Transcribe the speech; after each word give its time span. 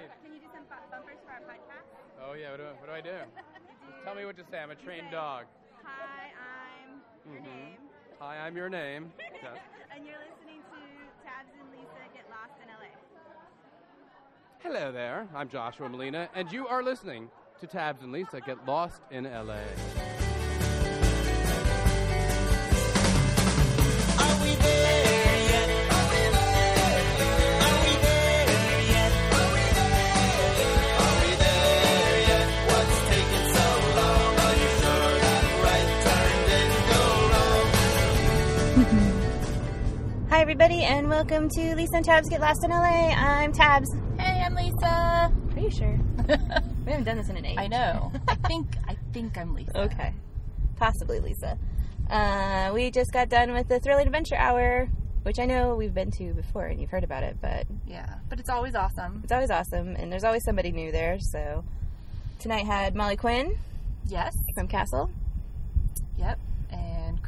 need? 0.00 0.10
Can 0.22 0.32
you 0.34 0.40
do 0.40 0.48
some 0.54 0.64
bu- 0.70 0.86
bumpers 0.90 1.18
for 1.26 1.32
our 1.32 1.42
podcast? 1.46 1.86
Oh 2.22 2.32
yeah. 2.34 2.50
What 2.50 2.58
do, 2.58 2.64
what 2.80 2.86
do 2.86 2.92
I 2.92 3.00
do? 3.12 3.18
Tell 4.04 4.14
me 4.14 4.24
what 4.24 4.36
to 4.36 4.44
say. 4.50 4.58
I'm 4.58 4.70
a 4.70 4.74
trained 4.74 5.08
say- 5.10 5.16
dog. 5.16 5.44
Hi, 5.84 6.32
I'm 6.34 7.32
your 7.32 7.40
Mhm. 7.40 7.44
name, 7.44 7.78
Hi, 8.20 8.36
I'm 8.46 8.56
your 8.56 8.68
name. 8.68 9.12
Yes. 9.42 9.58
and 9.94 10.04
you're 10.04 10.18
listening 10.18 10.60
to 10.70 10.78
Tabz 11.24 11.52
and 11.60 11.70
Lisa 11.70 12.02
Get 12.12 12.26
Lost 12.30 12.54
in 12.62 12.68
LA. 12.68 12.90
Hello 14.60 14.90
there. 14.92 15.28
I'm 15.34 15.48
Joshua 15.48 15.88
Malina, 15.88 16.28
and 16.34 16.50
you 16.50 16.66
are 16.66 16.82
listening 16.82 17.30
to 17.60 17.66
Tabz 17.66 18.02
and 18.02 18.12
Lisa 18.12 18.40
Get 18.40 18.64
Lost 18.66 19.02
in 19.10 19.24
LA. 19.24 20.07
Everybody, 40.60 40.82
and 40.86 41.08
welcome 41.08 41.48
to 41.50 41.76
Lisa 41.76 41.98
and 41.98 42.04
Tabz 42.04 42.28
Get 42.28 42.40
Lost 42.40 42.64
in 42.64 42.70
LA. 42.70 43.10
I'm 43.14 43.52
Tabz. 43.52 43.86
Hey, 44.18 44.42
I'm 44.44 44.56
Lisa. 44.56 44.86
Are 44.86 45.32
you 45.56 45.70
sure? 45.70 45.96
we 46.84 46.90
haven't 46.90 47.04
done 47.04 47.16
this 47.16 47.28
in 47.28 47.36
an 47.36 47.46
age. 47.46 47.56
I 47.56 47.68
know. 47.68 48.10
I 48.26 48.34
think 48.34 48.66
I 48.88 48.96
think 49.12 49.38
I'm 49.38 49.54
Lisa. 49.54 49.78
Okay. 49.82 50.12
Possibly 50.74 51.20
Lisa. 51.20 51.56
Uh, 52.10 52.72
we 52.74 52.90
just 52.90 53.12
got 53.12 53.28
done 53.28 53.52
with 53.52 53.68
the 53.68 53.78
Thrilling 53.78 54.06
Adventure 54.08 54.34
Hour, 54.34 54.88
which 55.22 55.38
I 55.38 55.44
know 55.46 55.76
we've 55.76 55.94
been 55.94 56.10
to 56.18 56.34
before 56.34 56.66
and 56.66 56.80
you've 56.80 56.90
heard 56.90 57.04
about 57.04 57.22
it, 57.22 57.36
but 57.40 57.68
Yeah, 57.86 58.14
but 58.28 58.40
it's 58.40 58.50
always 58.50 58.74
awesome. 58.74 59.20
it's 59.22 59.30
always 59.32 59.52
awesome, 59.52 59.94
and 59.94 60.10
there's 60.10 60.24
always 60.24 60.42
somebody 60.42 60.72
new 60.72 60.90
there. 60.90 61.20
So 61.20 61.62
tonight 62.40 62.66
had 62.66 62.96
Molly 62.96 63.16
Quinn 63.16 63.56
Yes. 64.08 64.34
from 64.56 64.66
Castle. 64.66 65.08
Yep. 66.16 66.40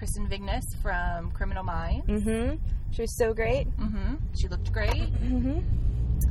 Kristen 0.01 0.27
Vangsness 0.31 0.65
from 0.81 1.31
Criminal 1.33 1.62
Minds. 1.62 2.06
Mm-hmm. 2.09 2.56
She 2.91 3.03
was 3.03 3.15
so 3.19 3.34
great. 3.34 3.67
Mm-hmm. 3.77 4.15
She 4.34 4.48
looked 4.48 4.73
great. 4.73 5.12
Mm-hmm. 5.23 5.59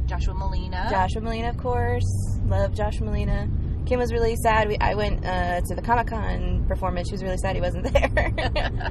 Joshua 0.08 0.34
Malina. 0.34 0.90
Joshua 0.90 1.22
Malina, 1.22 1.50
of 1.50 1.58
course. 1.58 2.40
Love 2.48 2.74
Joshua 2.74 3.06
Malina. 3.06 3.48
Kim 3.86 4.00
was 4.00 4.12
really 4.12 4.36
sad. 4.38 4.70
We, 4.70 4.78
I 4.80 4.96
went 4.96 5.24
uh, 5.24 5.62
to 5.62 5.76
the 5.76 5.84
Comic 5.84 6.08
Con 6.08 6.66
performance. 6.68 7.10
She 7.10 7.14
was 7.14 7.22
really 7.22 7.38
sad 7.38 7.54
he 7.56 7.62
wasn't 7.62 7.84
there. 7.94 8.90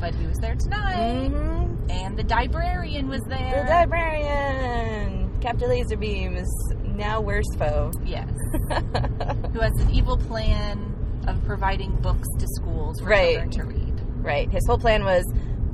But 0.00 0.16
he 0.16 0.26
was 0.26 0.38
there 0.38 0.56
tonight. 0.56 1.30
mm-hmm. 1.30 1.90
And 1.92 2.18
the 2.18 2.24
librarian 2.24 3.06
was 3.08 3.22
there. 3.28 3.62
The 3.66 3.70
librarian, 3.70 5.38
Captain 5.40 5.70
Laserbeam, 5.70 6.36
is 6.36 6.72
now 6.82 7.20
worst 7.20 7.56
foe. 7.56 7.92
yes. 8.04 8.28
Who 9.52 9.60
has 9.60 9.72
an 9.78 9.90
evil 9.92 10.16
plan 10.16 10.93
of 11.28 11.42
providing 11.44 11.94
books 11.96 12.28
to 12.38 12.46
schools 12.56 13.00
for 13.00 13.06
Right. 13.06 13.32
children 13.34 13.50
to 13.50 13.64
read. 13.64 14.00
right. 14.24 14.50
His 14.50 14.66
whole 14.66 14.78
plan 14.78 15.04
was 15.04 15.24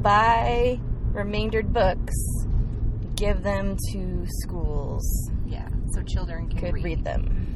buy 0.01 0.79
remaindered 1.13 1.73
books, 1.73 2.15
give 3.17 3.43
them 3.43 3.77
to 3.93 4.25
schools, 4.43 5.31
Yeah. 5.47 5.69
So 5.93 6.03
children 6.03 6.49
can 6.49 6.59
could 6.59 6.75
read. 6.75 6.85
read 6.85 7.05
them. 7.05 7.47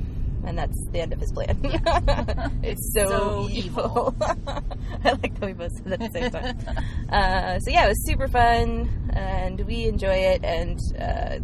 And 0.47 0.59
that's 0.59 0.77
the 0.93 1.01
end 1.01 1.13
of 1.15 1.21
his 1.21 1.33
plan. 1.33 1.59
it's 2.63 2.93
so, 2.95 3.07
So 3.09 3.49
evil. 3.51 4.15
I 4.21 5.13
like 5.13 5.35
that 5.41 5.47
we 5.47 5.53
both 5.55 5.73
said 5.77 5.87
that 5.87 6.03
at 6.03 6.13
the 6.13 6.21
same 6.21 6.31
time. 6.31 6.59
uh, 7.09 7.59
so 7.61 7.71
yeah, 7.71 7.87
it 7.87 7.89
was 7.89 8.05
super 8.07 8.29
fun, 8.29 8.91
and 9.15 9.59
we 9.61 9.85
enjoy 9.87 10.15
it, 10.15 10.45
and 10.45 10.79
uh, 11.01 11.39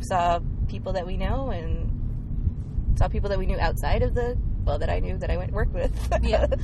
saw 0.00 0.40
people 0.66 0.92
that 0.94 1.06
we 1.06 1.16
know, 1.16 1.50
and 1.50 2.96
saw 2.98 3.06
people 3.06 3.28
that 3.28 3.38
we 3.38 3.46
knew 3.46 3.58
outside 3.60 4.02
of 4.02 4.14
the 4.14 4.36
well 4.68 4.78
that 4.78 4.90
I 4.90 5.00
knew 5.00 5.16
that 5.16 5.30
I 5.30 5.36
went 5.38 5.52
work 5.52 5.72
with. 5.72 5.90
Yeah. 6.22 6.46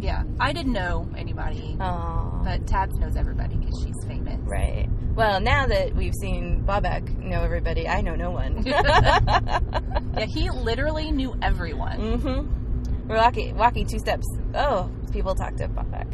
Yeah. 0.00 0.24
I 0.40 0.54
didn't 0.54 0.72
know 0.72 1.06
anybody. 1.14 1.76
Aw. 1.78 2.42
But 2.42 2.64
Tabz 2.64 2.98
knows 2.98 3.16
everybody 3.16 3.54
because 3.56 3.78
she's 3.84 4.02
famous. 4.08 4.40
Right. 4.40 4.88
Well, 5.14 5.40
now 5.40 5.66
that 5.66 5.94
we've 5.94 6.14
seen 6.14 6.64
Bobak 6.66 7.16
know 7.18 7.42
everybody, 7.42 7.86
I 7.86 8.00
know 8.00 8.14
no 8.14 8.30
one. 8.30 8.64
Yeah, 10.16 10.24
he 10.24 10.48
literally 10.50 11.10
knew 11.10 11.36
everyone. 11.42 11.98
mm-hmm. 11.98 13.08
We're 13.08 13.16
walking, 13.18 13.54
walking 13.56 13.86
two 13.86 13.98
steps. 13.98 14.26
Oh, 14.54 14.90
people 15.12 15.34
talk 15.34 15.54
to 15.56 15.68
Bobak. 15.68 16.08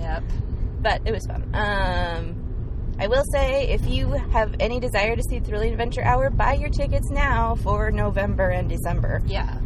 Yep. 0.00 0.22
but 0.80 1.02
it 1.04 1.12
was 1.12 1.26
fun. 1.26 1.42
Um, 1.54 2.39
I 3.00 3.06
will 3.06 3.24
say, 3.32 3.68
if 3.68 3.86
you 3.86 4.08
have 4.10 4.54
any 4.60 4.78
desire 4.78 5.16
to 5.16 5.22
see 5.22 5.40
Thrilling 5.40 5.72
Adventure 5.72 6.02
Hour, 6.04 6.28
buy 6.28 6.52
your 6.52 6.68
tickets 6.68 7.08
now 7.10 7.54
for 7.56 7.90
November 7.90 8.50
and 8.50 8.68
December. 8.68 9.22
Yeah. 9.26 9.58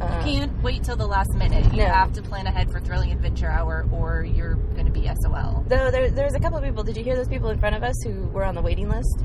Uh, 0.00 0.22
Can't 0.24 0.62
wait 0.62 0.84
till 0.84 0.94
the 0.96 1.06
last 1.06 1.34
minute. 1.34 1.64
You 1.74 1.82
No. 1.82 1.88
have 1.88 2.12
to 2.14 2.22
plan 2.22 2.46
ahead 2.46 2.70
for 2.70 2.78
Thrilling 2.80 3.10
Adventure 3.10 3.48
Hour 3.50 3.86
or 3.92 4.22
you're 4.22 4.54
going 4.54 4.86
to 4.86 4.92
be 4.92 5.06
SOL. 5.22 5.64
though 5.68 5.90
there, 5.90 6.10
there's 6.10 6.34
a 6.34 6.40
couple 6.40 6.58
of 6.58 6.64
people. 6.64 6.84
Did 6.84 6.96
you 6.96 7.02
hear 7.04 7.16
those 7.16 7.28
people 7.28 7.50
in 7.50 7.58
front 7.58 7.74
of 7.76 7.82
us 7.82 7.94
who 8.04 8.22
were 8.28 8.44
on 8.44 8.54
the 8.54 8.62
waiting 8.62 8.88
list? 8.88 9.20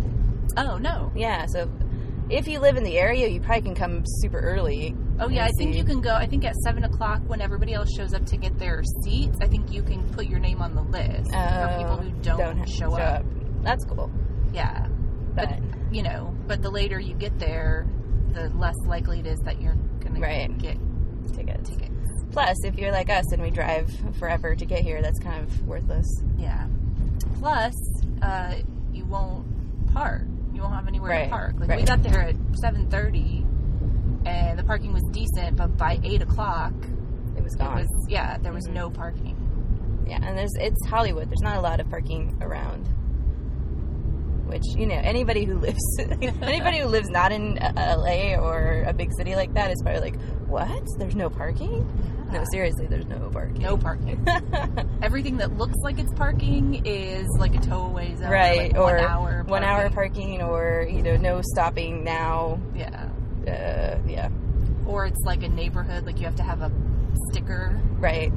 Oh, 0.58 0.78
no. 0.78 1.12
Yeah. 1.16 1.46
So 1.46 1.70
if 2.30 2.48
you 2.48 2.60
live 2.60 2.76
in 2.78 2.84
the 2.84 2.98
area, 2.98 3.28
you 3.28 3.40
probably 3.40 3.62
can 3.62 3.76
come 3.76 4.04
super 4.06 4.40
early. 4.40 4.96
Oh, 5.20 5.30
yeah. 5.30 5.46
I 5.46 5.52
think 5.58 5.74
see. 5.74 5.78
you 5.80 5.84
can 5.86 6.02
go, 6.02 6.14
I 6.14 6.26
think 6.26 6.44
at 6.46 6.56
7 6.64 6.84
o'clock 6.84 7.22
when 7.28 7.40
everybody 7.42 7.74
else 7.74 7.90
shows 7.96 8.14
up 8.14 8.26
to 8.28 8.38
get 8.38 8.58
their 8.58 8.84
seats, 9.04 9.38
I 9.42 9.48
think 9.48 9.72
you 9.72 9.84
can 9.84 10.08
put 10.14 10.26
your 10.28 10.40
name 10.40 10.62
on 10.62 10.76
the 10.76 10.82
list 10.82 11.30
for 11.32 11.38
Uh, 11.38 11.78
people 11.78 11.98
who 11.98 12.10
don't, 12.22 12.58
have- 12.58 12.70
show, 12.70 12.94
up. 12.98 13.24
That's 13.64 13.86
cool. 13.86 14.12
Yeah. 14.54 14.88
But, 15.36 15.50
But, 15.50 15.94
you 15.94 16.02
know, 16.04 16.34
but 16.48 16.62
the 16.62 16.70
later 16.70 17.00
you 17.00 17.14
get 17.14 17.38
there, 17.40 17.86
the 18.32 18.50
less 18.50 18.76
likely 18.88 19.20
it 19.20 19.28
is 19.28 19.40
that 19.42 19.62
you're 19.62 19.76
gonna 20.00 20.20
Right. 20.20 20.48
to 20.48 20.54
get 20.56 20.78
tickets. 21.34 21.70
tickets. 21.70 21.92
Plus, 22.32 22.58
if 22.66 22.78
you're 22.78 22.92
like 22.92 23.10
us 23.10 23.32
and 23.32 23.42
we 23.42 23.50
drive 23.52 23.90
forever 24.20 24.56
to 24.56 24.66
get 24.66 24.80
here, 24.82 25.02
that's 25.02 25.20
kind 25.20 25.42
of 25.44 25.66
worthless. 25.68 26.06
Yeah. 26.38 26.68
Plus, 27.40 27.74
uh, 28.22 28.56
you 28.92 29.06
won't 29.06 29.46
park. 29.94 30.24
You 30.56 30.62
won't 30.62 30.74
have 30.74 30.88
anywhere 30.88 31.12
Right, 31.12 31.24
to 31.26 31.30
park. 31.30 31.56
Like 31.60 31.78
we 31.78 31.84
got 31.84 32.02
there 32.02 32.22
at 32.22 32.36
seven 32.62 32.90
thirty, 32.90 33.46
and 34.26 34.58
the 34.58 34.64
parking 34.64 34.94
was 34.94 35.04
decent. 35.12 35.58
But 35.58 35.76
by 35.78 36.00
eight 36.04 36.22
o'clock, 36.22 36.74
It 37.38 37.44
was 37.44 37.54
it 37.54 37.60
gone. 37.60 37.76
was 37.76 37.88
yeah, 38.10 38.38
there 38.38 38.54
was 38.54 38.66
Mhm. 38.68 38.74
no 38.74 38.90
parking. 38.90 39.36
Yeah, 40.08 40.20
and 40.24 40.38
there's 40.38 40.54
it's 40.60 40.88
Hollywood. 40.88 41.30
There's 41.30 41.42
not 41.42 41.58
a 41.58 41.62
lot 41.62 41.80
of 41.80 41.90
parking 41.90 42.38
around. 42.42 42.88
Which 44.48 44.64
you 44.78 44.86
know, 44.86 44.96
anybody 44.96 45.44
who 45.44 45.56
lives 45.58 45.80
anybody 46.22 46.80
who 46.80 46.86
lives 46.88 47.10
not 47.10 47.32
in 47.32 47.58
uh, 47.58 47.74
LA 47.98 48.36
or 48.38 48.84
a 48.88 48.94
big 48.94 49.10
city 49.18 49.36
like 49.36 49.54
that 49.56 49.72
is 49.72 49.82
probably 49.84 50.02
like, 50.02 50.20
"What? 50.48 50.84
There's 51.00 51.16
no 51.16 51.30
parking?" 51.30 51.84
No, 52.32 52.44
seriously, 52.52 52.88
there's 52.88 53.06
no 53.06 53.30
parking. 53.32 53.62
No 53.62 53.78
parking. 53.78 54.26
Everything 55.02 55.38
that 55.38 55.58
looks 55.58 55.78
like 55.84 56.00
it's 56.00 56.14
parking 56.14 56.86
is 56.86 57.28
like 57.40 57.56
a 57.56 57.60
tow 57.60 57.86
away 57.86 58.16
zone, 58.16 58.30
right, 58.30 58.74
Like 58.74 58.78
or 58.78 58.96
one 58.96 59.00
hour, 59.00 59.44
one 59.48 59.64
hour 59.64 59.90
parking, 59.90 60.42
or 60.42 60.88
you 60.90 61.02
know, 61.02 61.16
no 61.18 61.42
stopping 61.42 62.04
now. 62.04 62.60
Yeah, 62.76 63.10
Uh, 63.48 64.00
yeah, 64.08 64.30
or 64.86 65.06
it's 65.06 65.22
like 65.26 65.44
a 65.44 65.50
neighborhood. 65.50 66.06
Like 66.06 66.20
you 66.20 66.26
have 66.26 66.36
to 66.38 66.44
have 66.44 66.62
a 66.62 66.72
sticker, 67.32 67.80
right. 68.00 68.32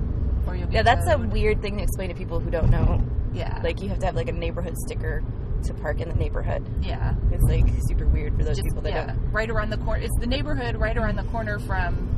or 0.47 0.55
you'll 0.55 0.71
Yeah, 0.71 0.83
that's 0.83 1.09
a 1.09 1.19
weird 1.19 1.61
thing 1.63 1.79
to 1.79 1.83
explain 1.83 2.09
to 2.11 2.15
people 2.15 2.41
who 2.41 2.51
don't 2.51 2.71
know. 2.71 3.03
yeah, 3.33 3.61
Like, 3.65 3.81
you 3.83 3.89
have 3.89 3.99
to 4.01 4.07
have 4.07 4.15
like 4.17 4.29
a 4.29 4.33
neighborhood 4.33 4.77
sticker 4.87 5.23
to 5.65 5.75
park 5.75 6.01
in 6.01 6.09
the 6.09 6.15
neighborhood. 6.15 6.65
yeah. 6.83 7.15
It's 7.33 7.43
like 7.45 7.65
super 7.89 8.07
weird 8.07 8.37
for 8.37 8.45
those 8.45 8.57
Just- 8.57 8.69
people 8.69 8.83
that 8.83 8.93
yeah, 8.93 9.07
don't. 9.07 9.33
right 9.33 9.51
around 9.51 9.71
the 9.71 9.79
corner. 9.79 10.03
It's 10.03 10.17
the 10.21 10.27
neighborhood 10.27 10.77
right 10.77 10.97
around 10.97 11.17
the 11.17 11.25
corner 11.25 11.59
from 11.59 12.18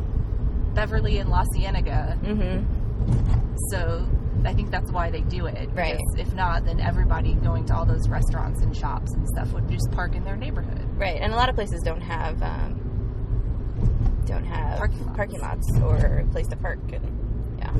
Beverly 0.75 1.19
and 1.19 1.29
La 1.31 1.45
Cienega. 1.55 2.19
Mm-hmm. 2.23 3.57
So 3.71 4.07
I 4.45 4.53
think 4.55 4.71
that's 4.71 4.91
why 4.91 5.11
they 5.11 5.21
do 5.23 5.47
it. 5.47 5.69
Right. 5.75 5.99
because 5.99 6.29
If 6.29 6.35
not, 6.35 6.65
then 6.65 6.81
everybody 6.81 7.35
going 7.35 7.67
to 7.67 7.77
all 7.77 7.85
those 7.85 8.09
restaurants 8.09 8.63
and 8.63 8.77
shops 8.77 9.13
and 9.15 9.27
stuff 9.29 9.53
would 9.53 9.69
just 9.71 9.91
park 9.93 10.15
in 10.15 10.25
their 10.25 10.37
neighborhood. 10.37 10.85
Right, 10.97 11.21
and 11.21 11.33
a 11.33 11.37
lot 11.37 11.49
of 11.49 11.55
places 11.55 11.83
don't 11.83 12.01
have 12.01 12.43
um, 12.43 14.23
don't 14.27 14.45
have 14.45 14.79
Parking 15.15 15.41
lots. 15.41 15.67
lots 15.73 15.81
or 15.81 16.19
a 16.19 16.27
place 16.27 16.47
to 16.49 16.57
park, 16.57 16.79
and 16.93 17.57
yeah, 17.59 17.75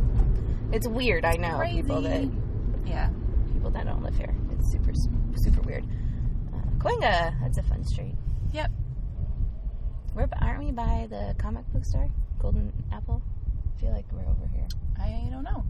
it's 0.73 0.89
weird. 0.89 1.25
I 1.25 1.37
know 1.37 1.57
Crazy. 1.59 1.83
people 1.83 2.03
that 2.03 2.29
Yeah. 2.87 3.11
people 3.53 3.71
that 3.71 3.85
don't 3.87 4.03
live 4.03 4.17
here. 4.17 4.35
It's 4.53 4.73
super 4.73 4.93
super 5.37 5.61
weird. 5.63 5.85
Uh, 6.53 6.59
Coinga, 6.79 7.41
that's 7.41 7.59
a 7.59 7.63
fun 7.63 7.85
street. 7.85 8.17
Yep. 8.53 8.71
We're 10.15 10.29
aren't 10.43 10.65
we 10.65 10.73
by 10.73 11.07
the 11.09 11.35
comic 11.39 11.65
book 11.73 11.85
store, 11.85 12.09
Golden 12.41 12.73
Apple? 12.93 13.23
I 13.77 13.81
feel 13.81 13.93
like 13.93 14.07
we're 14.13 14.21
over 14.21 14.49
here. 14.55 14.67
I 14.99 15.29
don't 15.31 15.45
know. 15.45 15.65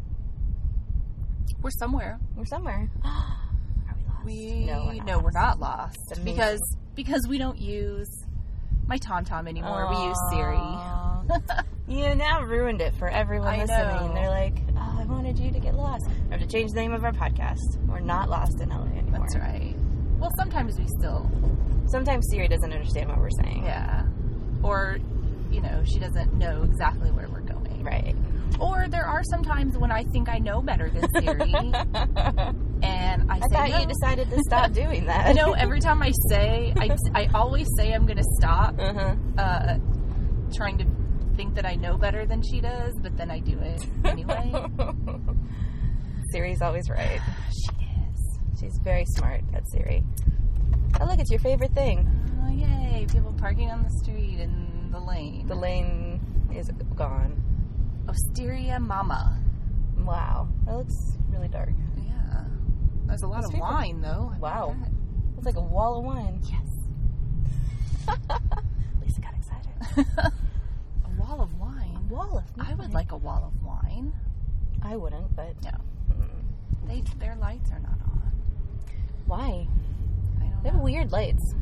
We're 1.62 1.70
somewhere. 1.78 2.19
We're 2.37 2.46
somewhere. 2.46 2.90
Are 3.05 3.96
we 3.96 4.05
lost? 4.08 4.25
We 4.25 4.64
no, 4.64 4.84
we're 4.87 4.94
not. 4.94 5.06
no, 5.06 5.19
we're 5.19 5.31
not 5.32 5.61
lost 5.61 5.99
because 6.25 6.61
because 6.94 7.26
we 7.28 7.38
don't 7.38 7.58
use 7.58 8.08
my 8.87 8.99
TomTom 8.99 9.49
anymore. 9.49 9.88
We 9.90 10.05
use 10.06 10.17
Siri. 10.31 10.58
You 11.88 12.14
now 12.14 12.43
ruined 12.43 12.81
it 12.81 12.94
for 12.94 13.08
everyone 13.08 13.49
I 13.49 13.62
listening. 13.62 13.78
know. 14.08 14.14
They're 14.14 14.31
like, 14.31 14.55
oh, 14.76 14.96
I 15.00 15.05
wanted 15.06 15.37
you 15.40 15.50
to 15.50 15.58
get 15.58 15.75
lost. 15.75 16.05
We 16.26 16.31
have 16.31 16.40
to 16.40 16.46
change 16.46 16.70
the 16.70 16.76
name 16.81 16.93
of 16.93 17.02
our 17.02 17.11
podcast. 17.11 17.58
We're 17.88 17.99
not 17.99 18.28
lost 18.31 18.61
in 18.61 18.69
LA 18.69 18.84
anymore. 18.84 19.19
That's 19.28 19.37
right. 19.37 19.75
Well, 20.20 20.31
sometimes 20.38 20.78
we 20.78 20.87
still, 21.00 21.28
Sometimes 21.88 22.28
Siri 22.31 22.46
doesn't 22.46 22.72
understand 22.72 23.08
what 23.08 23.19
we're 23.19 23.31
saying. 23.43 23.64
yeah, 23.64 24.05
or 24.62 24.99
you 25.50 25.61
know, 25.61 25.82
she 25.85 25.99
doesn't 25.99 26.32
know 26.35 26.62
exactly 26.62 27.11
where 27.11 27.29
we're 27.29 27.41
going. 27.41 27.82
Right. 27.82 28.14
Or 28.61 28.88
there 28.88 29.06
are 29.06 29.23
some 29.25 29.43
times 29.43 29.79
when 29.79 29.91
I 29.93 30.02
think 30.12 30.29
I 30.29 30.38
know 30.38 30.61
better 30.61 30.91
than 30.91 31.08
Siri, 31.19 31.52
and 32.82 33.31
I, 33.31 33.37
I 33.37 33.41
thought 33.52 33.70
no. 33.70 33.79
you 33.79 33.87
decided 33.87 34.29
to 34.31 34.38
stop 34.47 34.73
doing 34.82 35.06
that. 35.06 35.29
You 35.29 35.35
know, 35.35 35.52
every 35.52 35.81
time 35.81 36.02
I 36.02 36.12
say, 36.29 36.73
I, 36.76 36.97
I 37.14 37.29
always 37.35 37.67
say 37.76 37.93
I'm 37.93 38.06
going 38.06 38.19
to 38.19 38.29
stop, 38.38 38.75
Uh-huh. 38.79 39.14
uh, 39.38 39.79
trying 40.55 40.79
to 40.79 40.87
think 41.37 41.55
that 41.55 41.64
I 41.64 41.76
know 41.76 41.96
better 41.96 42.26
than 42.26 42.43
she 42.43 42.61
does, 42.61 42.93
but 43.00 43.17
then 43.17 43.31
I 43.31 43.38
do 43.38 43.58
it 43.61 43.82
anyway. 44.05 44.53
Siri's 46.32 46.61
always 46.62 46.88
right. 46.91 47.20
she 47.50 47.85
is. 47.85 48.38
She's 48.61 48.79
very 48.82 49.05
smart 49.17 49.43
at 49.55 49.62
Siri. 49.70 50.03
Oh, 51.00 51.06
look, 51.06 51.19
it's 51.19 51.31
your 51.31 51.41
favorite 51.41 51.73
thing. 51.73 52.08
Oh, 52.44 52.50
yay. 52.50 53.06
People 53.11 53.32
parking 53.38 53.70
on 53.70 53.82
the 53.82 53.91
street 54.03 54.38
in 54.41 54.67
the 54.91 54.99
lane. 55.01 55.47
The 55.47 55.55
lane 55.55 56.21
is 56.55 56.71
gone. 56.97 57.43
Osteria 58.09 58.79
Mama. 58.81 59.39
Wow. 59.99 60.49
That 60.67 60.77
looks 60.77 61.17
really 61.29 61.49
dark. 61.49 61.71
Yeah. 61.97 62.45
There's 63.07 63.23
a 63.23 63.27
lot 63.27 63.43
Those 63.43 63.55
of 63.55 63.61
wine, 63.61 64.01
though. 64.01 64.33
I 64.35 64.39
Wow. 64.39 64.77
It's 65.37 65.47
like 65.47 65.57
a 65.57 65.61
wall 65.61 65.99
of 65.99 66.05
wine. 66.05 66.41
Yes. 66.45 66.67
Lisa 69.05 69.21
got 69.21 69.35
excited. 69.35 70.07
A 71.05 71.21
wall 71.21 71.41
of 71.41 71.59
wine. 71.59 72.09
Wall 72.09 72.39
of 72.39 72.45
I 72.59 72.75
would 72.75 72.93
like 72.93 73.13
a 73.13 73.17
wall 73.17 73.45
of 73.55 73.63
wine. 73.65 74.13
I 74.83 74.97
wouldn't, 74.97 75.35
but 75.37 75.55
No. 75.63 75.71
mm, 76.11 76.29
They, 76.87 77.03
their 77.19 77.37
lights 77.37 77.71
are 77.71 77.79
not 77.79 77.99
on. 78.05 78.33
why? 79.27 79.69
I 80.41 80.45
don't 80.45 80.63
They 80.63 80.71
know. 80.71 80.75
have 80.77 80.81
weird 80.83 81.13
lights. 81.13 81.55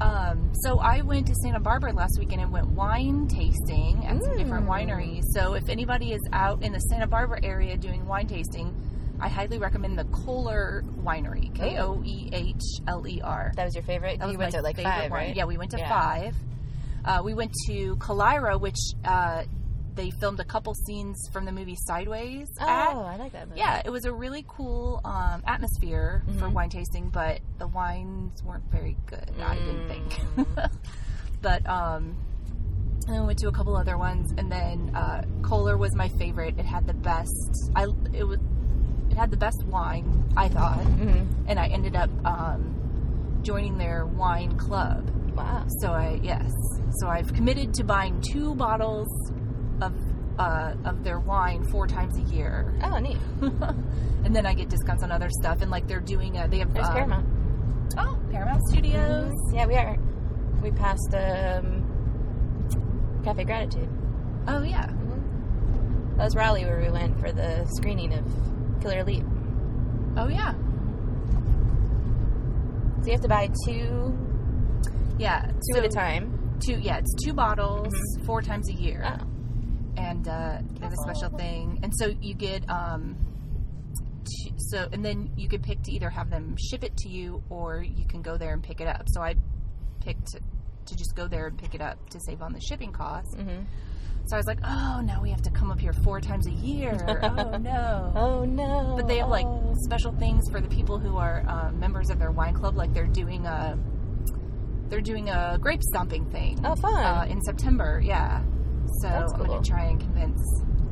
Um, 0.00 0.50
so 0.54 0.78
I 0.78 1.02
went 1.02 1.26
to 1.26 1.34
Santa 1.42 1.60
Barbara 1.60 1.92
last 1.92 2.18
weekend 2.18 2.40
and 2.42 2.52
went 2.52 2.68
wine 2.68 3.26
tasting 3.26 4.04
at 4.06 4.22
some 4.22 4.36
different 4.36 4.66
Mm. 4.66 4.70
wineries. 4.88 5.22
So 5.34 5.54
if 5.54 5.68
anybody 5.68 6.12
is 6.12 6.20
out 6.32 6.62
in 6.62 6.72
the 6.72 6.78
Santa 6.80 7.06
Barbara 7.06 7.40
area 7.42 7.76
doing 7.76 8.06
wine 8.06 8.26
tasting, 8.26 8.72
I 9.20 9.28
highly 9.28 9.58
recommend 9.58 9.98
the 9.98 10.04
Koehler 10.04 10.82
Winery. 11.02 11.52
K 11.54 11.78
O 11.78 12.00
E 12.04 12.28
H 12.32 12.62
L 12.86 13.04
E 13.08 13.20
R. 13.22 13.52
That 13.56 13.64
was 13.64 13.74
your 13.74 13.82
favorite? 13.82 14.20
That 14.20 14.30
you 14.30 14.38
went 14.38 14.52
to 14.52 14.62
like 14.62 14.80
five, 14.80 15.10
one. 15.10 15.20
right? 15.20 15.34
Yeah, 15.36 15.44
we 15.46 15.58
went 15.58 15.72
to 15.72 15.78
Yeah. 15.78 15.88
five. 15.88 16.36
Uh, 17.04 17.22
we 17.24 17.34
went 17.34 17.52
to 17.66 17.96
Kalyra, 17.96 18.60
which 18.60 18.78
uh, 19.04 19.42
they 19.98 20.10
filmed 20.10 20.38
a 20.38 20.44
couple 20.44 20.72
scenes 20.74 21.28
from 21.32 21.44
the 21.44 21.50
movie 21.50 21.74
Sideways 21.76 22.46
Oh, 22.60 22.68
at. 22.68 22.94
I 22.94 23.16
like 23.16 23.32
that 23.32 23.48
movie. 23.48 23.58
Yeah, 23.58 23.82
it 23.84 23.90
was 23.90 24.04
a 24.04 24.12
really 24.12 24.44
cool 24.46 25.00
um, 25.04 25.42
atmosphere 25.44 26.22
for 26.38 26.46
Mhm. 26.46 26.52
wine 26.52 26.70
tasting, 26.70 27.10
but 27.10 27.40
the 27.58 27.66
wines 27.66 28.40
weren't 28.44 28.70
very 28.70 28.96
good. 29.06 29.28
I 29.42 29.56
didn't 29.56 29.88
think. 29.88 30.12
Mm. 30.36 30.70
but 31.42 31.68
um, 31.68 32.16
and 33.08 33.20
we 33.22 33.26
went 33.26 33.38
to 33.40 33.48
a 33.48 33.52
couple 33.52 33.76
other 33.76 33.98
ones, 33.98 34.32
and 34.38 34.52
then 34.52 34.92
uh, 34.94 35.22
Koehler 35.40 35.76
was 35.76 35.94
my 35.96 36.08
favorite. 36.20 36.56
It 36.58 36.64
had 36.64 36.86
the 36.86 36.94
best. 36.94 37.70
I 37.74 37.86
it 38.12 38.22
was 38.24 38.38
it 39.10 39.16
had 39.16 39.30
the 39.32 39.36
best 39.36 39.64
wine 39.66 40.32
I 40.36 40.48
thought, 40.48 40.78
Mhm. 40.78 41.26
and 41.48 41.58
I 41.58 41.66
ended 41.66 41.96
up 41.96 42.10
um, 42.24 43.40
joining 43.42 43.78
their 43.78 44.06
wine 44.06 44.56
club. 44.58 45.10
Wow. 45.34 45.64
So 45.80 45.92
I 45.92 46.20
yes, 46.22 46.52
so 47.00 47.08
I've 47.08 47.32
committed 47.32 47.74
to 47.74 47.84
buying 47.84 48.20
two 48.20 48.54
bottles 48.54 49.08
uh, 50.38 50.74
of 50.84 51.04
their 51.04 51.20
wine 51.20 51.64
four 51.70 51.86
times 51.86 52.16
a 52.18 52.22
year. 52.34 52.74
Oh, 52.82 52.98
neat. 52.98 53.18
and 54.24 54.34
then 54.34 54.46
I 54.46 54.54
get 54.54 54.68
discounts 54.68 55.02
on 55.02 55.10
other 55.10 55.30
stuff. 55.30 55.62
And 55.62 55.70
like 55.70 55.86
they're 55.88 56.00
doing 56.00 56.36
a, 56.38 56.48
they 56.48 56.58
have 56.58 56.72
There's 56.72 56.86
um, 56.86 56.94
Paramount. 56.94 57.26
Oh, 57.98 58.18
Paramount 58.30 58.62
Studios. 58.68 59.32
Yeah, 59.52 59.66
we 59.66 59.74
are. 59.74 59.96
We 60.62 60.70
passed 60.70 61.14
um, 61.14 63.20
Cafe 63.24 63.44
Gratitude. 63.44 63.88
Oh 64.46 64.62
yeah. 64.62 64.86
That 66.16 66.24
was 66.24 66.34
Raleigh 66.34 66.64
where 66.64 66.80
we 66.80 66.90
went 66.90 67.18
for 67.20 67.32
the 67.32 67.64
screening 67.76 68.12
of 68.14 68.24
Killer 68.80 69.00
Elite. 69.00 69.24
Oh 70.16 70.28
yeah. 70.28 70.54
So 73.00 73.06
you 73.06 73.12
have 73.12 73.20
to 73.20 73.28
buy 73.28 73.48
two, 73.64 74.16
Yeah. 75.18 75.46
two 75.46 75.74
so 75.74 75.78
at 75.78 75.84
a 75.84 75.88
time. 75.88 76.34
Two. 76.64 76.78
Yeah, 76.80 76.98
it's 76.98 77.14
two 77.24 77.32
bottles 77.32 77.92
four 78.26 78.42
times 78.42 78.68
a 78.68 78.72
year, 78.72 79.04
Oh. 79.06 79.24
And 79.98 80.28
uh, 80.28 80.58
there's 80.80 80.92
a 80.94 81.02
special 81.02 81.30
thing. 81.36 81.80
And 81.82 81.92
so 81.98 82.06
you 82.20 82.34
get 82.34 82.68
um. 82.70 83.16
t- 84.24 84.54
So 84.70 84.88
and 84.92 85.04
then 85.04 85.30
you 85.36 85.48
can 85.48 85.62
pick 85.62 85.82
to 85.82 85.92
either 85.92 86.10
have 86.10 86.30
them 86.30 86.56
ship 86.58 86.84
it 86.84 86.96
to 86.98 87.08
you 87.08 87.42
or 87.50 87.82
you 87.82 88.06
can 88.06 88.22
go 88.22 88.36
there 88.36 88.52
and 88.52 88.62
pick 88.62 88.80
it 88.80 88.86
up. 88.88 89.04
So 89.08 89.20
I 89.22 89.34
picked 90.00 90.28
to 90.86 90.96
just 90.96 91.14
go 91.14 91.26
there 91.28 91.46
and 91.48 91.58
pick 91.58 91.74
it 91.74 91.80
up 91.80 91.98
to 92.10 92.18
save 92.20 92.40
on 92.42 92.52
the 92.52 92.60
shipping 92.60 92.92
costs. 92.92 93.34
Mhm. 93.36 93.64
So 94.26 94.36
I 94.36 94.38
was 94.38 94.46
like, 94.46 94.58
oh, 94.62 95.00
now 95.04 95.22
we 95.22 95.30
have 95.30 95.40
to 95.42 95.50
come 95.50 95.70
up 95.70 95.80
here 95.80 95.94
four 96.04 96.20
times 96.20 96.46
a 96.46 96.50
year. 96.52 96.92
oh 97.22 97.56
no. 97.56 98.12
Oh 98.24 98.44
no! 98.44 98.94
But 98.96 99.08
they 99.08 99.18
have 99.18 99.28
like 99.30 99.46
Oh. 99.46 99.72
special 99.88 100.12
things 100.12 100.44
for 100.50 100.60
the 100.60 100.68
people 100.68 100.98
who 100.98 101.16
are 101.16 101.44
um, 101.48 101.78
members 101.80 102.10
of 102.10 102.18
their 102.18 102.30
wine 102.30 102.54
club. 102.54 102.76
Like 102.76 102.92
they're 102.92 103.06
doing 103.22 103.46
a 103.46 103.78
they're 104.88 105.00
doing 105.12 105.28
a 105.30 105.58
grape 105.60 105.82
stomping 105.82 106.24
thing. 106.30 106.58
Oh, 106.64 106.74
fun. 106.76 106.94
Uh, 107.04 107.26
in 107.28 107.40
September, 107.42 108.00
yeah. 108.02 108.42
So 109.00 109.08
That's 109.08 109.32
I'm 109.32 109.38
cool. 109.40 109.46
gonna 109.46 109.64
try 109.64 109.84
and 109.84 110.00
convince. 110.00 110.40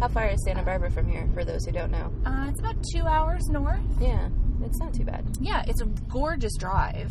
How 0.00 0.08
far 0.08 0.28
is 0.28 0.42
Santa 0.44 0.62
Barbara 0.62 0.90
from 0.90 1.08
here? 1.08 1.26
For 1.34 1.44
those 1.44 1.64
who 1.64 1.72
don't 1.72 1.90
know. 1.90 2.12
Uh, 2.26 2.46
it's 2.50 2.60
about 2.60 2.76
two 2.94 3.06
hours 3.06 3.42
north. 3.48 3.80
Yeah, 4.00 4.28
it's 4.62 4.78
not 4.78 4.92
too 4.94 5.04
bad. 5.04 5.24
Yeah, 5.40 5.64
it's 5.66 5.80
a 5.80 5.86
gorgeous 6.08 6.52
drive. 6.58 7.10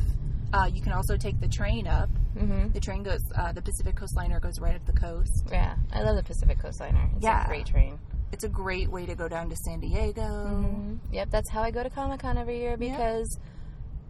Uh, 0.54 0.70
you 0.72 0.82
can 0.82 0.92
also 0.94 1.18
take 1.18 1.40
the 1.40 1.48
train 1.48 1.88
up. 1.88 2.10
Mm-hmm. 2.38 2.72
The 2.72 2.80
train 2.80 3.02
goes. 3.04 3.20
Uh, 3.36 3.52
the 3.52 3.62
Pacific 3.62 3.96
Coastliner 3.96 4.40
goes 4.42 4.60
right 4.62 4.76
up 4.76 4.86
the 4.86 4.94
coast. 4.94 5.48
Yeah, 5.52 5.76
I 5.92 6.04
love 6.04 6.16
the 6.16 6.24
Pacific 6.24 6.60
Coastliner. 6.60 7.14
It's 7.16 7.24
Yeah. 7.24 7.44
a 7.44 7.48
great 7.48 7.66
train. 7.66 7.98
It's 8.32 8.44
a 8.44 8.50
great 8.50 8.90
way 8.92 9.06
to 9.06 9.16
go 9.16 9.28
down 9.28 9.50
to 9.50 9.56
San 9.56 9.80
Diego. 9.80 10.22
Mhm. 10.22 11.00
Yep, 11.12 11.30
that's 11.32 11.50
how 11.52 11.62
I 11.62 11.72
go 11.72 11.82
to 11.84 11.90
Comic 11.90 12.20
Con 12.22 12.38
every 12.38 12.60
year 12.60 12.76
because 12.78 13.40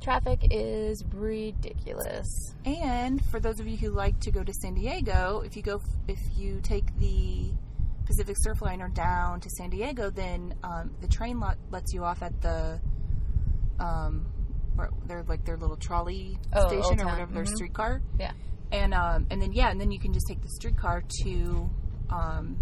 traffic 0.05 0.39
is 0.51 1.03
ridiculous. 1.13 2.27
And 2.63 3.23
for 3.25 3.39
those 3.39 3.59
of 3.59 3.67
you 3.67 3.75
who 3.75 3.89
like 3.89 4.19
to 4.21 4.31
go 4.31 4.43
to 4.43 4.53
San 4.53 4.75
Diego, 4.75 5.41
if 5.43 5.55
you 5.57 5.63
go, 5.63 5.81
if 6.07 6.19
you 6.37 6.59
take 6.61 6.95
the 6.99 7.51
Pacific 8.05 8.35
Surfliner 8.45 8.93
down 8.93 9.39
to 9.41 9.49
San 9.49 9.71
Diego, 9.71 10.11
then 10.11 10.53
um, 10.63 10.91
the 11.01 11.07
train 11.07 11.39
lot 11.39 11.57
lets 11.71 11.91
you 11.91 12.03
off 12.03 12.21
at 12.21 12.39
the, 12.39 12.79
um, 13.79 14.27
they're 15.07 15.23
like 15.23 15.43
their 15.43 15.57
little 15.57 15.77
trolley 15.77 16.37
Oh, 16.53 16.67
station 16.67 17.01
or 17.01 17.05
whatever, 17.07 17.33
their 17.33 17.43
Mhm. 17.45 17.55
streetcar. 17.55 18.01
Yeah. 18.19 18.31
And 18.71 18.93
um, 18.93 19.25
and 19.31 19.41
then 19.41 19.53
yeah, 19.53 19.69
and 19.71 19.79
then 19.81 19.89
you 19.91 19.99
can 19.99 20.13
just 20.13 20.27
take 20.27 20.41
the 20.41 20.49
streetcar 20.49 21.03
to, 21.23 21.69
um, 22.11 22.57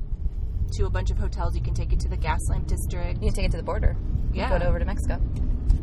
to 0.73 0.85
a 0.85 0.89
bunch 0.89 1.11
of 1.11 1.17
hotels. 1.17 1.55
You 1.55 1.61
can 1.61 1.73
take 1.73 1.91
it 1.91 1.99
to 2.01 2.07
the 2.09 2.17
Gaslamp 2.17 2.67
District. 2.67 3.21
You 3.21 3.27
can 3.27 3.33
take 3.33 3.45
it 3.45 3.51
to 3.51 3.57
the 3.57 3.63
border. 3.63 3.97
Yeah. 4.31 4.57
Go 4.57 4.65
over 4.65 4.79
to 4.79 4.85
Mexico 4.85 5.19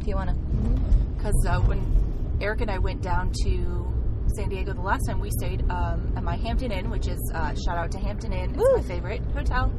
if 0.00 0.06
you 0.06 0.14
want 0.14 0.30
to. 0.30 1.09
Because 1.20 1.46
uh, 1.46 1.60
when 1.60 2.38
Eric 2.40 2.62
and 2.62 2.70
I 2.70 2.78
went 2.78 3.02
down 3.02 3.30
to 3.44 3.92
San 4.34 4.48
Diego 4.48 4.72
the 4.72 4.80
last 4.80 5.04
time, 5.06 5.20
we 5.20 5.30
stayed 5.30 5.60
um, 5.70 6.14
at 6.16 6.22
my 6.22 6.36
Hampton 6.36 6.72
Inn, 6.72 6.88
which 6.88 7.08
is 7.08 7.18
uh, 7.34 7.54
shout 7.54 7.76
out 7.76 7.92
to 7.92 7.98
Hampton 7.98 8.32
Inn. 8.32 8.54
It's 8.54 8.58
Woo. 8.58 8.76
my 8.76 8.82
favorite 8.82 9.22
hotel. 9.34 9.70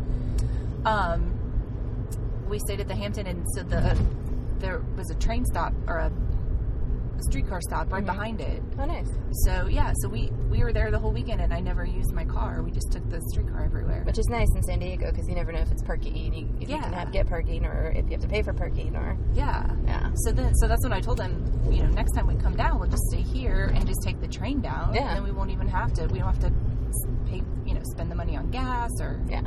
Um, 0.86 2.46
we 2.48 2.60
stayed 2.60 2.80
at 2.80 2.88
the 2.88 2.96
Hampton 2.96 3.26
Inn, 3.26 3.44
so 3.56 3.64
the 3.64 3.98
there 4.60 4.84
was 4.96 5.10
a 5.10 5.16
train 5.16 5.44
stop 5.46 5.74
or 5.88 5.98
a 5.98 6.12
streetcar 7.22 7.62
stop 7.62 7.92
right 7.92 8.04
Mhm. 8.04 8.08
behind 8.08 8.42
it. 8.42 8.62
Oh, 8.80 8.86
nice. 8.86 9.10
So 9.46 9.68
yeah, 9.68 9.92
so 10.01 10.10
we 10.10 10.32
we 10.50 10.63
were 10.63 10.74
there 10.74 10.92
the 10.92 11.00
whole 11.00 11.12
weekend, 11.12 11.42
and 11.42 11.54
I 11.54 11.60
never 11.60 11.86
used 11.86 12.12
my 12.13 12.25
car. 12.25 12.62
We 12.63 12.72
just 12.72 12.92
took 12.92 13.08
the 13.10 13.22
streetcar 13.32 13.63
everywhere. 13.63 14.04
Which 14.06 14.20
is 14.20 14.28
nice 14.28 14.48
in 14.56 14.63
San 14.63 14.80
Diego 14.80 15.12
because 15.12 15.28
you 15.30 15.36
never 15.36 15.51
know 15.51 15.60
if 15.60 15.72
it's 15.72 15.84
parking, 15.84 16.16
you, 16.16 16.48
if 16.60 16.70
you 16.70 16.78
can 16.78 16.94
have 16.94 17.12
get 17.12 17.28
parking, 17.28 17.66
or 17.66 17.92
if 17.96 18.06
you 18.06 18.12
have 18.12 18.22
to 18.22 18.28
pay 18.28 18.42
for 18.42 18.54
parking, 18.54 18.96
or 18.96 19.18
yeah. 19.34 19.66
yeah. 19.86 20.10
So 20.16 20.32
then, 20.32 20.54
so 20.56 20.68
that's 20.68 20.84
when 20.84 20.94
I 20.94 21.00
told 21.01 21.18
them, 21.18 21.44
you 21.72 21.84
know, 21.84 21.90
next 21.90 22.12
time 22.13 22.28
we 22.28 22.36
come 22.36 22.56
down, 22.56 22.80
we'll 22.80 22.90
just 22.90 23.04
stay 23.12 23.22
here 23.22 23.72
and 23.75 23.86
just 23.88 24.01
take 24.04 24.20
the 24.22 24.28
train 24.28 24.62
down, 24.62 24.94
Yeah. 24.94 25.08
and 25.10 25.18
then 25.18 25.24
we 25.24 25.32
won't 25.32 25.51
even 25.51 25.68
have 25.68 25.94
to. 25.94 26.08
We 26.08 26.20
don't 26.20 26.28
have 26.34 26.40
to 26.40 26.51
pay, 27.30 27.42
you 27.66 27.74
know, 27.74 27.82
spend 27.84 28.12
the 28.12 28.16
money 28.16 28.36
on 28.38 28.50
gas 28.51 28.90
or. 29.00 29.20
Yeah. 29.30 29.42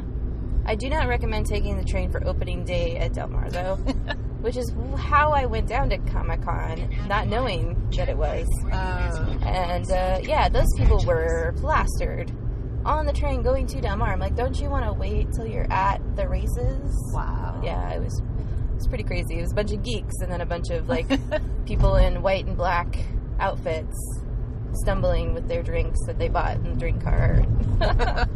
I 0.67 0.75
do 0.77 0.89
not 0.89 1.09
recommend 1.09 1.45
taking 1.47 1.77
the 1.77 1.85
train 1.85 2.11
for 2.11 2.27
opening 2.27 2.65
day 2.65 2.97
at 2.97 3.13
Del 3.13 3.29
Mar, 3.29 3.51
though, 3.51 3.79
which 4.45 4.57
is 4.59 4.71
how 4.99 5.33
I 5.33 5.47
went 5.47 5.67
down 5.69 5.89
to 5.89 5.97
Comic 5.99 6.43
Con, 6.43 6.89
not 7.09 7.27
knowing 7.29 7.89
that 7.97 8.11
it 8.11 8.17
was. 8.17 8.47
Uh, 8.71 9.39
And 9.43 9.91
uh, 9.91 10.21
yeah, 10.23 10.51
those 10.51 10.69
people 10.77 11.03
were 11.07 11.55
plastered 11.57 12.31
on 12.85 13.07
the 13.07 13.13
train 13.15 13.41
going 13.43 13.67
to 13.69 13.81
Del 13.81 13.97
Mar. 13.97 14.13
I'm 14.13 14.21
like, 14.21 14.37
don't 14.37 14.61
you 14.61 14.69
want 14.69 14.85
to 14.85 14.93
wait 14.93 15.29
till 15.35 15.47
you're 15.47 15.71
at 15.73 16.01
the 16.17 16.29
races? 16.29 17.13
wow. 17.15 17.59
Yeah, 17.65 17.89
it 17.95 18.01
was 18.03 18.21
it 18.21 18.75
was 18.75 18.87
pretty 18.87 19.05
crazy. 19.05 19.39
It 19.39 19.41
was 19.41 19.53
a 19.53 19.55
bunch 19.55 19.73
of 19.73 19.83
geeks 19.83 20.15
and 20.21 20.31
then 20.31 20.43
a 20.43 20.47
bunch 20.47 20.69
of 20.71 20.89
like 20.91 21.07
people 21.65 21.97
in 21.97 22.21
white 22.21 22.45
and 22.45 22.57
black 22.57 22.99
outfits 23.41 23.97
stumbling 24.75 25.33
with 25.33 25.49
their 25.49 25.63
drinks 25.63 25.99
that 26.07 26.19
they 26.19 26.29
bought 26.29 26.57
in 26.57 26.65
the 26.65 26.75
drink 26.79 27.03
cart. 27.03 27.47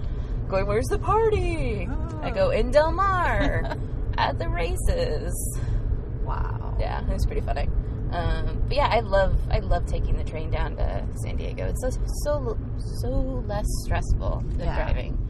Going, 0.49 0.67
where's 0.67 0.87
the 0.87 0.99
party? 0.99 1.87
I 2.23 2.31
go 2.31 2.49
in 2.51 2.71
Del 2.71 2.93
Mar 2.93 3.77
at 4.17 4.39
the 4.39 4.49
races. 4.49 5.61
Wow. 6.29 6.77
Yeah, 6.79 7.01
it 7.01 7.13
was 7.13 7.27
pretty 7.27 7.41
funny. 7.41 7.69
Um, 8.13 8.63
but 8.69 8.77
yeah, 8.77 8.89
I 8.89 9.01
love 9.01 9.37
I 9.51 9.59
love 9.59 9.87
taking 9.87 10.17
the 10.17 10.25
train 10.25 10.51
down 10.51 10.77
to 10.77 11.07
San 11.23 11.37
Diego. 11.37 11.67
It's 11.67 11.81
so 11.83 11.91
so 12.25 12.59
so 13.01 13.09
less 13.47 13.67
stressful 13.85 14.45
than 14.51 14.61
Yeah. 14.61 14.85
driving. 14.85 15.25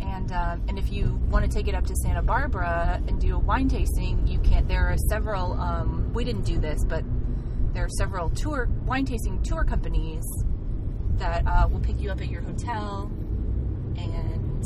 And 0.00 0.32
um, 0.32 0.62
and 0.68 0.78
if 0.78 0.90
you 0.92 1.20
want 1.30 1.44
to 1.44 1.50
take 1.50 1.68
it 1.68 1.74
up 1.74 1.84
to 1.86 1.94
Santa 2.02 2.22
Barbara 2.22 3.02
and 3.06 3.20
do 3.20 3.34
a 3.36 3.38
wine 3.38 3.68
tasting, 3.68 4.26
you 4.26 4.38
can. 4.40 4.66
There 4.66 4.86
are 4.88 4.96
several. 5.08 5.52
Um, 5.54 6.12
we 6.14 6.24
didn't 6.24 6.44
do 6.44 6.58
this, 6.58 6.84
but 6.84 7.04
there 7.74 7.84
are 7.84 7.88
several 7.98 8.30
tour 8.30 8.68
wine 8.86 9.04
tasting 9.04 9.42
tour 9.42 9.64
companies 9.64 10.22
that 11.18 11.44
uh, 11.46 11.68
will 11.70 11.80
pick 11.80 12.00
you 12.00 12.10
up 12.10 12.20
at 12.20 12.28
your 12.28 12.42
hotel 12.42 13.10
and 13.96 14.62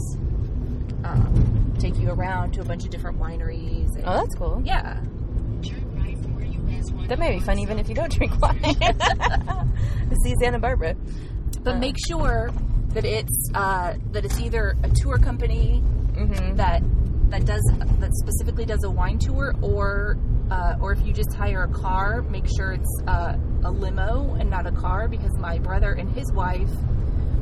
um, 1.04 1.75
take 1.78 1.99
you 1.99 2.11
around 2.11 2.52
to 2.54 2.61
a 2.61 2.64
bunch 2.64 2.85
of 2.85 2.90
different 2.90 3.18
wineries. 3.18 3.94
And, 3.97 4.04
Oh, 4.06 4.16
that's 4.18 4.35
cool. 4.37 4.62
yeah, 4.64 5.00
That 7.09 7.18
may 7.18 7.32
be 7.32 7.40
fun 7.40 7.59
even 7.59 7.78
if 7.78 7.88
you 7.88 7.94
don't 7.94 8.11
drink 8.12 8.40
wine. 8.40 8.59
see 10.25 10.35
Santa 10.40 10.59
Barbara. 10.59 10.94
but 11.62 11.75
Uh. 11.75 11.78
make 11.78 11.97
sure 12.09 12.50
that 12.90 13.04
it's 13.04 13.50
uh, 13.54 13.94
that 14.12 14.25
it's 14.25 14.38
either 14.40 14.76
a 14.82 14.88
tour 14.90 15.18
company 15.18 15.82
Mm-hmm. 16.12 16.56
that 16.56 16.82
that 17.30 17.47
does 17.47 17.62
that 18.00 18.11
specifically 18.16 18.66
does 18.66 18.85
a 18.85 18.90
wine 18.90 19.18
tour, 19.18 19.54
or 19.62 20.18
uh, 20.50 20.75
or 20.78 20.92
if 20.92 21.00
you 21.06 21.12
just 21.14 21.32
hire 21.32 21.62
a 21.62 21.68
car, 21.73 22.21
make 22.28 22.44
sure 22.54 22.73
it's 22.73 23.02
uh, 23.06 23.35
a 23.64 23.71
limo 23.71 24.35
and 24.38 24.50
not 24.50 24.66
a 24.66 24.73
car. 24.73 25.09
Because 25.09 25.35
my 25.38 25.59
brother 25.59 25.92
and 25.94 26.12
his 26.14 26.30
wife 26.35 26.68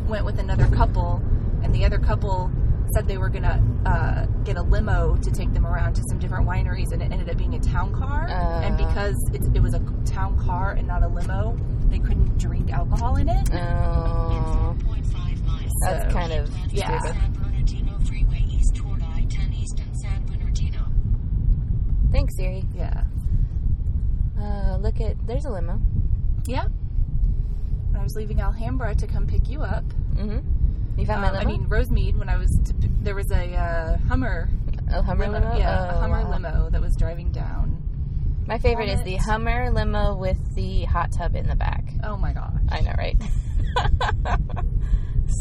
went 0.07 0.25
with 0.25 0.39
another 0.39 0.69
couple, 0.69 1.21
and 1.65 1.75
the 1.75 1.85
other 1.85 1.99
couple 1.99 2.49
said 2.95 3.07
they 3.09 3.19
were 3.19 3.29
gonna 3.29 3.63
uh, 3.87 4.27
get 4.45 4.57
a 4.57 4.63
limo 4.63 5.17
to 5.17 5.31
take 5.31 5.53
them 5.53 5.67
around 5.67 5.95
to 5.95 6.03
some 6.09 6.19
different 6.19 6.47
wineries, 6.47 6.93
and 6.93 7.03
it 7.03 7.11
ended 7.13 7.29
up 7.31 7.37
being 7.37 7.55
a 7.55 7.61
town 7.61 7.93
car. 7.95 8.29
Uh. 8.29 8.61
and 8.63 8.77
because 8.77 9.17
it, 9.33 9.43
it 9.57 9.61
was 9.63 9.75
a 9.75 9.81
town 10.05 10.39
car 10.39 10.73
and 10.73 10.87
not 10.89 11.03
a 11.03 11.09
limo, 11.09 11.57
they 11.89 11.99
couldn't 11.99 12.37
drink 12.39 12.71
alcohol 12.73 13.17
in 13.17 13.29
it. 13.29 13.49
Oh, 13.53 14.77
that's 15.83 16.05
So, 16.05 16.11
kind 16.11 16.33
of 16.33 16.51
yeah. 16.73 16.99
stupid. 17.01 17.17
San 17.21 17.33
Bernardino 17.33 17.99
Freeway 18.07 18.45
east 18.51 18.75
toward 18.77 19.03
I-10 19.03 19.55
East 19.61 19.79
and 19.81 19.97
San 19.97 20.27
Bernardino. 20.27 20.79
Thanks, 22.13 22.37
Siri. 22.37 22.65
Yeah. 22.75 23.05
Uh, 24.39 24.77
look 24.81 25.01
at 25.01 25.17
there's 25.27 25.45
a 25.45 25.51
limo. 25.51 25.81
Yep. 26.47 26.67
When 27.91 27.97
I 28.01 28.03
was 28.03 28.15
leaving 28.17 28.41
Alhambra 28.41 28.95
to 28.95 29.07
come 29.07 29.27
pick 29.27 29.49
you 29.49 29.63
up, 29.63 29.85
Mm-hmm. 30.15 30.41
You 30.97 31.07
found 31.07 31.23
my 31.23 31.29
um, 31.29 31.35
limo. 31.35 31.41
I 31.41 31.45
mean 31.59 31.67
Rosemead. 31.67 32.17
When 32.19 32.29
I 32.29 32.37
was, 32.37 32.51
to, 32.67 32.75
there 33.03 33.15
was 33.15 33.31
a 33.31 33.55
uh, 33.55 33.97
Hummer, 34.09 34.49
a 34.91 35.03
Hummer 35.03 35.29
limo. 35.29 35.57
yeah, 35.57 35.89
Oh, 35.93 35.97
a 35.97 36.01
Hummer 36.01 36.23
wow. 36.23 36.31
limo 36.31 36.71
that 36.71 36.81
was 36.81 36.95
driving 36.97 37.33
down. 37.33 37.77
My 38.47 38.59
favorite 38.59 38.89
is 38.89 39.03
the 39.03 39.17
Hummer 39.17 39.71
limo 39.71 40.17
with 40.17 40.39
the 40.55 40.85
hot 40.85 41.13
tub 41.13 41.37
in 41.37 41.47
the 41.47 41.55
back. 41.57 41.85
Oh 42.03 42.17
my 42.17 42.33
gosh, 42.33 42.53
I 42.69 42.81
know, 42.81 42.95
right? 42.99 43.17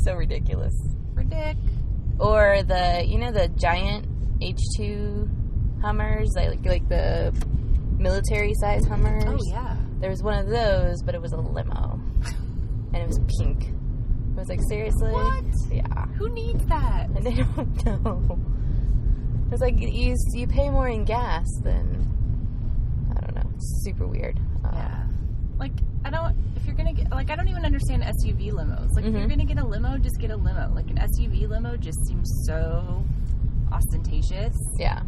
so 0.03 0.15
ridiculous. 0.15 0.73
ridic. 1.15 1.57
Or 2.19 2.63
the 2.63 3.03
you 3.05 3.17
know 3.17 3.31
the 3.31 3.47
giant 3.47 4.05
H 4.41 4.59
two 4.77 5.29
Hummers, 5.81 6.33
like 6.35 6.63
like 6.65 6.87
the 6.89 7.33
military 7.97 8.53
size 8.55 8.85
Hummers. 8.85 9.23
Oh 9.25 9.37
yeah. 9.49 9.75
There 9.99 10.09
was 10.09 10.21
one 10.23 10.37
of 10.37 10.47
those, 10.47 11.01
but 11.03 11.15
it 11.15 11.21
was 11.21 11.31
a 11.33 11.37
limo, 11.37 11.99
and 12.93 12.95
it 12.95 13.07
was 13.07 13.19
pink. 13.39 13.73
I 14.39 14.41
was 14.41 14.49
like, 14.49 14.61
seriously? 14.69 15.11
What? 15.11 15.43
Yeah. 15.71 16.05
Who 16.17 16.29
needs 16.29 16.65
that? 16.67 17.09
And 17.09 17.27
I 17.27 17.31
don't 17.83 18.03
know. 18.03 18.39
It's 19.51 19.61
like 19.61 19.77
you 19.79 20.15
you 20.33 20.47
pay 20.47 20.69
more 20.69 20.87
in 20.87 21.03
gas 21.05 21.45
than 21.63 22.07
I 23.15 23.19
don't 23.19 23.35
know. 23.35 23.49
It's 23.55 23.81
super 23.83 24.07
weird. 24.07 24.39
Uh, 24.63 24.69
Yeah. 24.73 25.03
Like 25.57 25.73
I 26.05 26.09
don't. 26.09 26.35
If 26.55 26.65
you're 26.65 26.75
gonna 26.75 26.93
get 26.93 27.11
like 27.11 27.29
I 27.29 27.35
don't 27.35 27.49
even 27.49 27.65
understand 27.65 28.03
SUV 28.03 28.51
limos. 28.51 28.93
Like 28.95 29.05
if 29.05 29.13
you're 29.13 29.23
Mhm. 29.23 29.29
gonna 29.29 29.45
get 29.45 29.57
a 29.59 29.65
limo, 29.65 29.97
just 29.97 30.19
get 30.19 30.31
a 30.31 30.37
limo. 30.37 30.71
Like 30.73 30.89
an 30.89 30.97
SUV 30.99 31.47
limo 31.49 31.75
just 31.75 31.99
seems 32.07 32.29
so 32.45 33.03
ostentatious. 33.73 34.55
Yeah. 34.77 35.01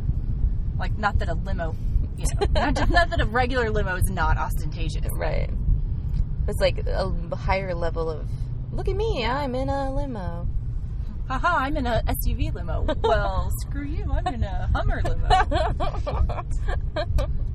Like 0.77 0.97
not 0.97 1.19
that 1.19 1.29
a 1.29 1.35
limo, 1.35 1.75
you 2.17 2.25
know, 2.39 2.47
not, 2.61 2.75
just, 2.75 2.91
not 2.91 3.09
that 3.11 3.21
a 3.21 3.25
regular 3.25 3.69
limo 3.69 3.95
is 3.95 4.09
not 4.09 4.37
ostentatious. 4.37 5.07
Right. 5.15 5.49
It's 6.47 6.59
like 6.59 6.85
a 6.87 7.13
higher 7.35 7.73
level 7.75 8.09
of 8.09 8.27
look 8.71 8.87
at 8.87 8.95
me, 8.95 9.25
I'm 9.25 9.55
in 9.55 9.69
a 9.69 9.93
limo. 9.93 10.47
Haha, 11.27 11.59
I'm 11.59 11.77
in 11.77 11.87
a 11.87 12.01
SUV 12.07 12.53
limo. 12.53 12.85
Well, 13.03 13.49
screw 13.61 13.85
you. 13.85 14.11
I'm 14.11 14.27
in 14.33 14.43
a 14.43 14.69
Hummer 14.73 15.01
limo. 15.03 15.27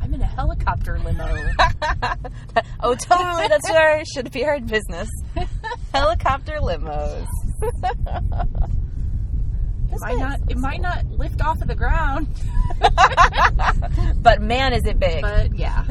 I'm 0.01 0.15
in 0.15 0.23
a 0.23 0.27
helicopter 0.27 0.99
limo. 0.99 1.27
oh, 2.81 2.95
totally. 2.95 3.49
That's 3.49 3.71
our 3.71 4.03
should 4.15 4.31
be 4.33 4.45
our 4.47 4.61
business. 4.61 5.09
Helicopter 5.93 6.59
limos. 6.61 7.27
It 9.93 10.01
might 10.01 10.19
not. 10.19 10.41
It 10.49 10.59
might 10.59 10.81
not 10.81 11.07
lift 11.07 11.43
off 11.43 11.61
of 11.61 11.69
the 11.69 11.75
ground, 11.75 12.29
but 14.23 14.41
man, 14.43 14.73
is 14.73 14.85
it 14.85 14.99
big! 14.99 15.23
but 15.23 15.55
yeah. 15.57 15.85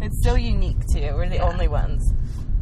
it's 0.00 0.22
so 0.24 0.34
unique 0.34 0.80
too. 0.92 1.12
We're 1.14 1.28
the 1.28 1.36
Yeah. 1.36 1.48
only 1.48 1.68
ones 1.68 2.12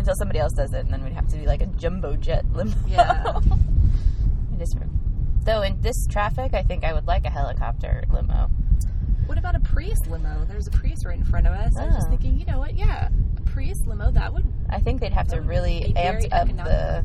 until 0.00 0.14
somebody 0.16 0.38
else 0.40 0.52
does 0.54 0.72
it, 0.74 0.80
and 0.80 0.92
then 0.92 1.02
we'd 1.04 1.12
have 1.12 1.28
to 1.28 1.36
be 1.36 1.46
like 1.46 1.62
a 1.62 1.66
jumbo 1.66 2.16
jet 2.16 2.44
limo. 2.52 2.74
Yeah. 2.88 3.38
it 4.54 4.60
is. 4.62 4.74
Though 5.44 5.62
in 5.62 5.80
this 5.80 6.06
traffic, 6.08 6.52
I 6.54 6.62
think 6.62 6.84
I 6.84 6.92
would 6.92 7.06
like 7.06 7.24
a 7.24 7.30
helicopter 7.30 8.04
limo. 8.12 8.50
What 9.26 9.38
about 9.38 9.54
a 9.54 9.60
Prius 9.60 9.98
limo? 10.08 10.44
There's 10.46 10.66
a 10.66 10.70
Prius 10.70 11.04
right 11.06 11.16
in 11.16 11.24
front 11.24 11.46
of 11.46 11.52
us. 11.52 11.76
I 11.78 11.86
was 11.86 11.94
just 11.94 12.06
Oh. 12.08 12.10
thinking, 12.10 12.38
you 12.38 12.44
know 12.46 12.58
what? 12.58 12.74
Yeah, 12.76 13.08
a 13.36 13.40
Prius 13.42 13.78
limo 13.86 14.10
that 14.10 14.32
would. 14.34 14.44
I 14.68 14.80
think 14.80 15.00
they'd 15.00 15.12
have 15.12 15.28
to 15.28 15.40
really 15.40 15.94
amp 15.96 16.22
up 16.32 16.48
the 16.48 17.04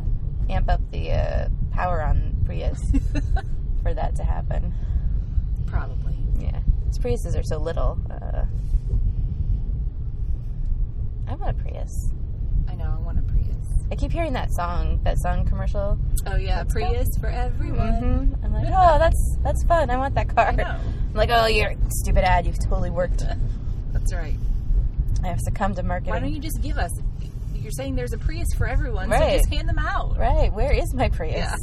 amp 0.50 0.70
up 0.70 0.82
the 0.92 1.12
uh, 1.12 1.50
power 1.72 2.02
on 2.02 2.36
Prius 2.46 2.80
for 3.84 3.94
that 3.94 4.16
to 4.16 4.24
happen. 4.24 4.74
Probably. 5.68 6.18
Yeah, 6.40 6.60
'Cause 6.86 7.00
Priuses 7.00 7.38
are 7.40 7.44
so 7.44 7.58
little. 7.58 8.00
Uh, 8.10 8.46
I 11.28 11.36
want 11.36 11.58
a 11.60 11.62
Prius. 11.64 12.12
I 13.92 13.96
keep 13.96 14.12
hearing 14.12 14.34
that 14.34 14.51
song, 14.51 15.00
that 15.04 15.18
song 15.20 15.46
commercial. 15.46 15.98
Oh 16.25 16.36
yeah, 16.36 16.60
Let's 16.60 16.74
go. 16.74 16.80
Prius 16.80 17.08
for 17.20 17.27
everyone. 17.27 17.94
hmm 18.34 18.46
I'm 18.46 18.54
like, 18.54 18.68
oh, 18.68 18.98
that's 18.98 19.38
that's 19.44 19.63
fun. 19.65 19.89
I 19.89 19.98
want 19.98 20.15
that 20.15 20.34
car. 20.36 20.48
I'm 20.48 21.13
like, 21.13 21.30
oh, 21.32 21.46
you're 21.46 21.74
stupid 21.89 22.24
ad. 22.24 22.46
You've 22.46 22.60
totally 22.60 22.89
worked. 22.89 23.24
That's 23.94 24.13
right. 24.13 24.36
I 25.24 25.27
have 25.27 25.39
succumbed 25.39 25.77
to 25.77 25.84
marketing. 25.84 26.13
Why 26.13 26.20
don't 26.20 26.34
you 26.34 26.39
just 26.42 26.62
give 26.62 26.77
us? 26.77 26.92
You're 27.56 27.72
saying 27.72 27.96
there's 27.96 28.12
a 28.13 28.18
Prius 28.18 28.50
for 28.58 28.68
everyone, 28.68 29.10
so 29.10 29.18
just 29.18 29.51
hand 29.51 29.68
them 29.70 29.80
out. 29.80 30.18
Right, 30.18 30.51
where 30.54 30.74
is 30.74 30.94
my 30.94 31.10
Prius? 31.10 31.38
Yeah. 31.38 31.56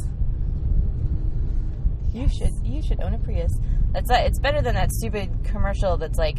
You 2.12 2.28
should 2.28 2.52
you 2.64 2.82
should 2.82 3.00
own 3.00 3.14
a 3.14 3.18
Prius. 3.18 3.52
That's 3.92 4.08
it's 4.10 4.38
better 4.40 4.62
than 4.62 4.74
that 4.74 4.90
stupid 4.92 5.30
commercial 5.44 5.96
that's 5.98 6.18
like, 6.18 6.38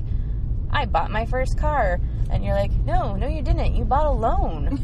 I 0.72 0.86
bought 0.86 1.12
my 1.12 1.26
first 1.26 1.58
car, 1.58 2.00
and 2.30 2.44
you're 2.44 2.56
like, 2.56 2.72
no, 2.86 3.16
no, 3.16 3.28
you 3.28 3.42
didn't. 3.42 3.76
You 3.76 3.84
bought 3.86 4.06
a 4.06 4.12
loan. 4.12 4.80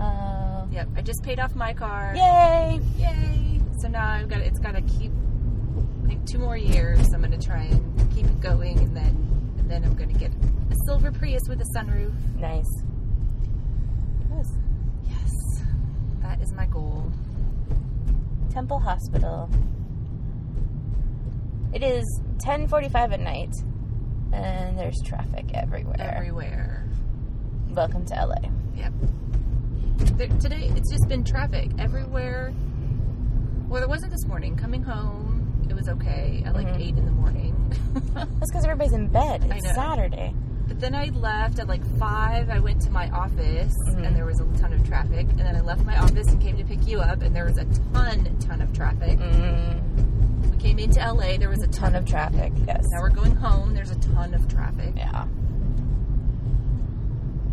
uh, 0.00 0.66
Yep. 0.72 0.88
I 0.96 1.00
just 1.02 1.22
paid 1.22 1.38
off 1.40 1.54
my 1.54 1.72
car. 1.72 2.12
yay! 2.14 2.80
Yay! 2.98 3.60
So 3.80 3.88
now 3.88 4.10
I've 4.10 4.28
got 4.28 4.40
it's 4.40 4.58
got 4.58 4.74
to 4.74 4.82
keep. 4.82 5.12
I 6.04 6.08
think 6.08 6.26
two 6.30 6.38
more 6.38 6.56
years. 6.56 7.06
I'm 7.14 7.20
going 7.22 7.38
to 7.38 7.46
try 7.46 7.62
and 7.64 8.14
keep 8.14 8.26
it 8.26 8.40
going, 8.40 8.78
and 8.78 8.94
then 8.96 9.16
and 9.58 9.70
then 9.70 9.84
I'm 9.84 9.94
going 9.94 10.12
to 10.12 10.18
get 10.18 10.32
a 10.32 10.74
silver 10.86 11.10
Prius 11.12 11.42
with 11.48 11.60
a 11.60 11.78
sunroof. 11.78 12.12
Nice. 12.38 12.64
Yes. 14.30 14.46
Yes, 15.04 15.30
that 16.20 16.40
is 16.42 16.52
my 16.52 16.66
goal. 16.66 17.10
Temple 18.50 18.78
Hospital. 18.80 19.48
It 21.72 21.82
is 21.82 22.20
10:45 22.38 23.12
at 23.12 23.20
night, 23.20 23.52
and 24.32 24.78
there's 24.78 24.96
traffic 25.04 25.46
everywhere. 25.54 25.96
Everywhere. 25.98 26.84
Welcome 27.70 28.04
to 28.06 28.14
LA. 28.14 28.48
Yep. 28.76 28.92
There, 30.16 30.28
today 30.28 30.70
it's 30.74 30.90
just 30.90 31.08
been 31.08 31.24
traffic 31.24 31.70
everywhere. 31.78 32.52
Well, 33.68 33.80
there 33.80 33.88
wasn't 33.88 34.12
this 34.12 34.26
morning. 34.26 34.56
Coming 34.56 34.82
home, 34.82 35.66
it 35.68 35.74
was 35.74 35.88
okay 35.88 36.42
at 36.46 36.54
like 36.54 36.68
Mhm. 36.68 36.80
eight 36.80 36.96
in 36.96 37.04
the 37.04 37.12
morning. 37.12 37.54
That's 38.14 38.50
because 38.50 38.64
everybody's 38.64 38.92
in 38.94 39.08
bed. 39.08 39.44
It's. 39.50 39.74
Saturday. 39.74 40.34
But 40.66 40.80
then 40.80 40.94
I 40.94 41.06
left 41.06 41.58
at 41.58 41.68
like 41.68 41.84
five. 41.98 42.50
I 42.50 42.58
went 42.58 42.80
to 42.82 42.90
my 42.90 43.08
office 43.10 43.72
Mhm. 43.88 44.06
and 44.06 44.16
there 44.16 44.26
was 44.26 44.40
a 44.40 44.44
ton 44.58 44.72
of 44.72 44.86
traffic. 44.86 45.28
And 45.30 45.38
then 45.40 45.54
I 45.56 45.60
left 45.60 45.84
my 45.84 45.96
office 45.98 46.28
and 46.28 46.40
came 46.40 46.56
to 46.56 46.64
pick 46.64 46.86
you 46.86 47.00
up, 47.00 47.22
and 47.22 47.34
there 47.34 47.44
was 47.44 47.58
a 47.58 47.64
ton, 47.92 48.36
ton 48.40 48.60
of 48.60 48.72
traffic. 48.72 49.18
Mm, 49.18 50.50
We 50.50 50.56
came 50.58 50.78
into 50.78 51.00
LA. 51.00 51.36
There 51.38 51.48
was 51.50 51.62
a 51.62 51.68
ton 51.68 51.94
of 51.94 52.04
traffic. 52.06 52.52
Yes. 52.66 52.84
Now 52.92 53.00
we're 53.02 53.10
going 53.10 53.34
home. 53.36 53.74
There's 53.74 53.90
a 53.90 53.98
ton 53.98 54.34
of 54.34 54.48
traffic. 54.48 54.94
Yeah. 54.96 55.26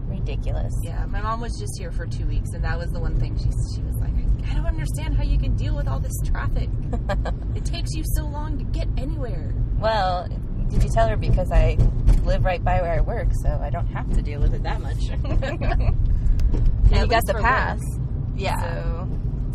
Ridiculous. 0.08 0.74
Yeah, 0.84 1.06
my 1.08 1.22
mom 1.22 1.42
was 1.42 1.58
just 1.60 1.78
here 1.78 1.92
for 1.92 2.06
two 2.06 2.26
weeks, 2.26 2.52
and 2.54 2.64
that 2.64 2.78
was 2.78 2.92
the 2.92 3.00
one 3.00 3.20
thing 3.20 3.36
she 3.38 3.46
she 3.76 3.82
was 3.82 3.96
like, 3.98 4.14
I 4.50 4.54
don't 4.54 4.66
understand 4.66 5.16
how 5.18 5.24
you 5.24 5.38
can 5.38 5.56
deal 5.56 5.76
with 5.76 5.88
all 5.88 6.00
this 6.00 6.14
traffic. 6.24 6.70
it 7.56 7.66
takes 7.66 7.94
you 7.94 8.04
so 8.16 8.26
long 8.26 8.58
to 8.58 8.64
get 8.64 8.88
anywhere. 8.98 9.54
Well, 9.80 10.28
did 10.74 10.84
you 10.84 10.90
tell 10.90 11.08
her 11.08 11.16
because 11.16 11.52
I 11.52 11.78
live 12.26 12.44
right 12.44 12.64
by 12.64 12.82
where 12.82 12.94
I 12.94 13.02
work, 13.02 13.28
so 13.44 13.50
I 13.62 13.70
don't 13.70 13.88
have 13.88 14.12
to 14.16 14.22
deal 14.22 14.40
with 14.42 14.54
it 14.54 14.64
that 14.64 14.82
much. 14.82 15.10
and 15.14 16.92
you 16.92 17.08
got 17.08 17.26
the 17.26 17.36
pass, 17.40 17.80
Yeah. 18.36 18.60
so 18.62 19.08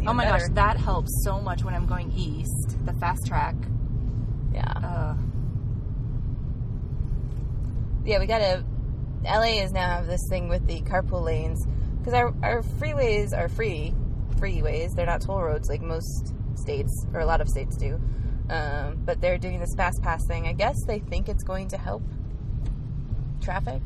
oh 0.07 0.13
my 0.13 0.25
better. 0.25 0.39
gosh, 0.47 0.55
that 0.55 0.77
helps 0.79 1.11
so 1.25 1.41
much 1.41 1.65
when 1.65 1.75
I'm 1.75 1.87
going 1.87 2.13
east. 2.13 2.77
The 2.87 2.93
fast 2.95 3.27
track. 3.27 3.55
yeah, 4.53 4.73
Uh, 4.73 5.15
yeah. 8.05 8.19
We 8.19 8.27
got 8.27 8.39
to. 8.39 8.65
LA 9.25 9.63
is 9.63 9.73
now 9.73 9.97
have 9.97 10.07
this 10.07 10.25
thing 10.31 10.49
with 10.49 10.67
the 10.67 10.81
carpool 10.83 11.23
lanes 11.25 11.67
because 11.99 12.15
our 12.15 12.33
our 12.43 12.63
freeways 12.63 13.37
are 13.37 13.49
free 13.49 13.93
freeways. 14.37 14.95
They're 14.95 15.07
not 15.07 15.21
toll 15.23 15.43
roads 15.43 15.69
like 15.69 15.83
most 15.83 16.33
states 16.55 17.05
or 17.13 17.21
a 17.21 17.27
lot 17.27 17.41
of 17.41 17.49
states 17.49 17.77
do. 17.77 18.01
Um, 18.51 19.03
but 19.05 19.21
they're 19.21 19.39
doing 19.39 19.61
this 19.61 19.75
fast 19.77 20.03
pass 20.03 20.27
thing. 20.27 20.47
I 20.47 20.53
guess 20.53 20.77
they 20.87 21.01
think 21.01 21.29
it's 21.29 21.45
going 21.45 21.69
to 21.69 21.77
help 21.77 22.03
traffic. 23.43 23.83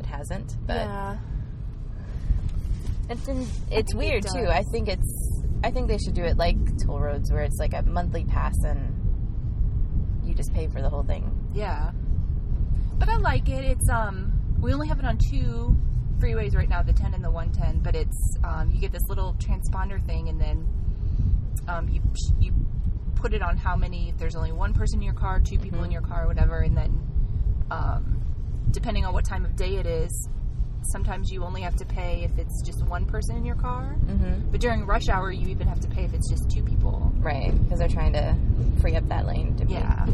It 0.00 0.06
hasn't, 0.06 0.56
but 0.66 0.76
yeah. 0.76 1.16
It's 3.08 3.24
been, 3.24 3.42
it's 3.42 3.48
think 3.70 3.88
it 3.90 3.94
weird 3.96 4.26
too. 4.26 4.48
I 4.48 4.62
think 4.64 4.88
it's 4.88 5.42
I 5.64 5.70
think 5.70 5.88
they 5.88 5.98
should 5.98 6.14
do 6.14 6.24
it 6.24 6.36
like 6.36 6.56
toll 6.84 7.00
roads 7.00 7.32
where 7.32 7.42
it's 7.42 7.58
like 7.58 7.72
a 7.72 7.82
monthly 7.82 8.24
pass 8.24 8.54
and 8.64 10.20
you 10.24 10.34
just 10.34 10.52
pay 10.52 10.68
for 10.68 10.82
the 10.82 10.88
whole 10.88 11.02
thing. 11.02 11.50
Yeah. 11.54 11.92
But 12.98 13.08
I 13.08 13.16
like 13.16 13.48
it. 13.48 13.64
It's 13.64 13.88
um 13.88 14.32
we 14.60 14.72
only 14.72 14.88
have 14.88 14.98
it 14.98 15.04
on 15.04 15.18
two 15.18 15.76
freeways 16.18 16.56
right 16.56 16.68
now, 16.68 16.82
the 16.82 16.92
10 16.92 17.14
and 17.14 17.22
the 17.22 17.30
110, 17.30 17.80
but 17.82 17.94
it's 17.94 18.36
um 18.44 18.70
you 18.70 18.80
get 18.80 18.92
this 18.92 19.08
little 19.08 19.34
transponder 19.34 20.04
thing 20.06 20.28
and 20.28 20.40
then 20.40 20.66
um 21.68 21.88
you 21.88 22.00
you 22.38 22.52
put 23.16 23.34
it 23.34 23.42
on 23.42 23.56
how 23.56 23.74
many 23.76 24.08
if 24.10 24.18
there's 24.18 24.36
only 24.36 24.52
one 24.52 24.72
person 24.72 25.00
in 25.00 25.02
your 25.04 25.14
car, 25.14 25.40
two 25.40 25.58
people 25.58 25.82
in 25.82 25.90
your 25.90 26.02
car, 26.02 26.26
whatever, 26.26 26.60
and 26.60 26.76
then 26.76 27.00
um 27.70 28.22
depending 28.70 29.04
on 29.04 29.12
what 29.12 29.24
time 29.24 29.44
of 29.44 29.56
day 29.56 29.76
it 29.76 29.86
is, 29.86 30.28
sometimes 30.92 31.30
you 31.30 31.42
only 31.44 31.62
have 31.62 31.74
to 31.76 31.84
pay 31.84 32.22
if 32.24 32.38
it's 32.38 32.62
just 32.62 32.84
one 32.86 33.04
person 33.06 33.36
in 33.36 33.44
your 33.44 33.56
car. 33.56 33.96
Mm-hmm. 34.06 34.50
But 34.50 34.60
during 34.60 34.86
rush 34.86 35.08
hour, 35.08 35.30
you 35.30 35.48
even 35.48 35.66
have 35.66 35.80
to 35.80 35.88
pay 35.88 36.04
if 36.04 36.12
it's 36.14 36.28
just 36.30 36.50
two 36.50 36.62
people. 36.62 37.12
Right, 37.16 37.52
because 37.64 37.78
they're 37.78 37.88
trying 37.88 38.12
to 38.12 38.36
free 38.80 38.94
up 38.96 39.08
that 39.08 39.26
lane. 39.26 39.56
To 39.56 39.64
Yeah. 39.66 40.06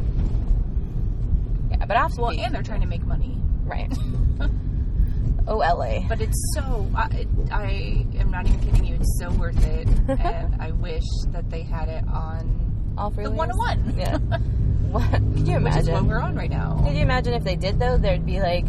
yeah, 1.70 1.84
but 1.86 1.96
off 1.96 2.12
Well, 2.16 2.30
and 2.30 2.54
they're 2.54 2.62
trying 2.62 2.80
to 2.82 2.86
make 2.86 3.04
money. 3.04 3.38
right. 3.64 3.92
oh, 5.48 5.56
LA. 5.58 6.06
But 6.08 6.20
it's 6.20 6.54
so, 6.54 6.88
I, 6.94 7.26
I 7.50 8.06
am 8.18 8.30
not 8.30 8.46
even 8.46 8.60
kidding 8.60 8.84
you, 8.84 8.94
it's 8.96 9.18
so 9.20 9.30
worth 9.32 9.64
it. 9.64 9.88
and 10.08 10.60
I 10.60 10.70
wish 10.72 11.04
that 11.28 11.50
they 11.50 11.62
had 11.62 11.88
it 11.88 12.04
on 12.08 12.61
All 12.98 13.10
freeways. 13.10 13.24
the 13.24 13.30
101. 13.30 13.94
Yeah. 13.96 14.18
what? 14.90 15.10
Could 15.10 15.48
you 15.48 15.58
Which 15.58 15.76
is 15.76 15.90
what 15.90 16.04
we're 16.04 16.20
on 16.20 16.34
right 16.34 16.50
now. 16.50 16.80
Could 16.84 16.94
you 16.94 17.02
imagine 17.02 17.34
if 17.34 17.44
they 17.44 17.56
did 17.56 17.78
though? 17.78 17.98
There'd 17.98 18.26
be 18.26 18.40
like 18.40 18.66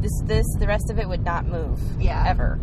this, 0.00 0.12
this, 0.24 0.46
the 0.58 0.66
rest 0.66 0.90
of 0.90 0.98
it 0.98 1.08
would 1.08 1.24
not 1.24 1.46
move. 1.46 1.80
Yeah. 2.00 2.24
Ever. 2.26 2.58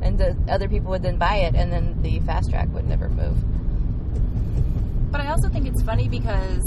And 0.00 0.18
the 0.18 0.36
other 0.48 0.68
people 0.68 0.90
would 0.90 1.02
then 1.02 1.16
buy 1.16 1.36
it, 1.38 1.54
and 1.54 1.72
then 1.72 2.00
the 2.02 2.20
fast 2.20 2.50
track 2.50 2.68
would 2.72 2.88
never 2.88 3.08
move. 3.08 3.36
But 5.10 5.20
I 5.20 5.28
also 5.28 5.48
think 5.48 5.66
it's 5.66 5.82
funny 5.82 6.08
because 6.08 6.62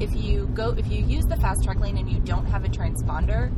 if 0.00 0.14
you 0.14 0.46
go, 0.54 0.70
if 0.70 0.90
you 0.90 1.04
use 1.04 1.24
the 1.26 1.36
fast 1.36 1.64
track 1.64 1.78
lane 1.78 1.96
and 1.96 2.10
you 2.10 2.18
don't 2.20 2.46
have 2.46 2.64
a 2.64 2.68
transponder, 2.68 3.52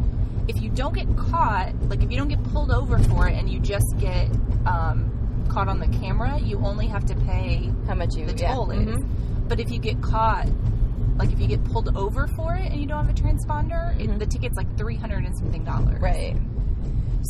if 0.48 0.60
you 0.60 0.70
don't 0.70 0.94
get 0.94 1.06
caught, 1.16 1.72
like 1.88 2.02
if 2.02 2.10
you 2.10 2.18
don't 2.18 2.28
get 2.28 2.42
pulled 2.52 2.70
over 2.70 2.98
for 2.98 3.28
it 3.28 3.34
and 3.34 3.48
you 3.48 3.60
just 3.60 3.86
get 3.98 4.28
um, 4.66 5.10
caught 5.52 5.68
on 5.68 5.78
the 5.80 5.88
camera, 5.88 6.38
you 6.40 6.58
only 6.64 6.86
have 6.86 7.04
to 7.06 7.14
pay 7.14 7.70
How 7.86 7.94
much 7.94 8.14
you 8.16 8.26
the 8.26 8.34
yeah. 8.36 8.54
toll 8.54 8.70
is. 8.70 8.96
Mhm. 8.96 9.48
But 9.48 9.60
if 9.60 9.70
you 9.70 9.78
get 9.78 10.00
caught, 10.00 10.48
like 11.16 11.30
if 11.32 11.38
you 11.40 11.46
get 11.46 11.62
pulled 11.64 11.94
over 11.96 12.26
for 12.36 12.54
it 12.54 12.70
and 12.72 12.80
you 12.80 12.86
don't 12.86 13.04
have 13.06 13.14
a 13.16 13.20
transponder, 13.20 13.98
it, 14.00 14.08
Mhm. 14.08 14.18
the 14.18 14.26
ticket's 14.26 14.56
like 14.56 14.76
three 14.78 14.96
hundred 14.96 15.24
and 15.24 15.36
something 15.38 15.64
dollars. 15.64 16.00
Right. 16.00 16.36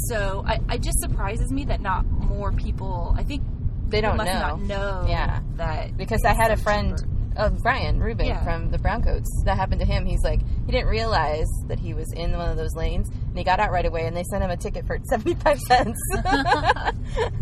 So 0.08 0.42
I, 0.46 0.58
I 0.68 0.78
just 0.78 0.98
surprises 1.00 1.50
me 1.52 1.64
that 1.66 1.80
not 1.80 2.06
more 2.08 2.52
people. 2.52 3.14
I 3.16 3.24
think 3.24 3.42
They 3.88 4.00
don't 4.00 4.16
must 4.16 4.32
know. 4.32 4.40
not 4.40 4.62
know. 4.62 5.04
Yeah. 5.08 5.40
that 5.56 5.96
Because 5.96 6.24
I 6.24 6.32
had 6.32 6.50
a 6.50 6.56
friend 6.56 6.96
cheaper. 6.96 7.12
Of 7.37 7.62
Brian 7.62 8.01
Rubin 8.01 8.27
Yeah. 8.27 8.42
from 8.45 8.71
the 8.71 8.79
Browncoats. 8.79 9.27
That 9.45 9.57
happened 9.57 9.81
to 9.81 9.87
him. 9.87 10.05
He's 10.07 10.23
like, 10.23 10.40
he 10.66 10.73
didn't 10.73 10.88
realize 10.88 11.47
that 11.68 11.79
he 11.79 11.95
was 11.95 12.12
in 12.12 12.37
one 12.37 12.51
of 12.51 12.57
those 12.57 12.75
lanes, 12.75 13.09
and 13.09 13.37
he 13.38 13.45
got 13.45 13.61
out 13.61 13.71
right 13.71 13.87
away, 13.87 14.07
and 14.07 14.16
they 14.16 14.25
sent 14.25 14.42
him 14.42 14.51
a 14.51 14.57
ticket 14.57 14.87
for 14.87 14.99
seventy 15.11 15.35
five 15.35 15.59
cents. 15.61 15.99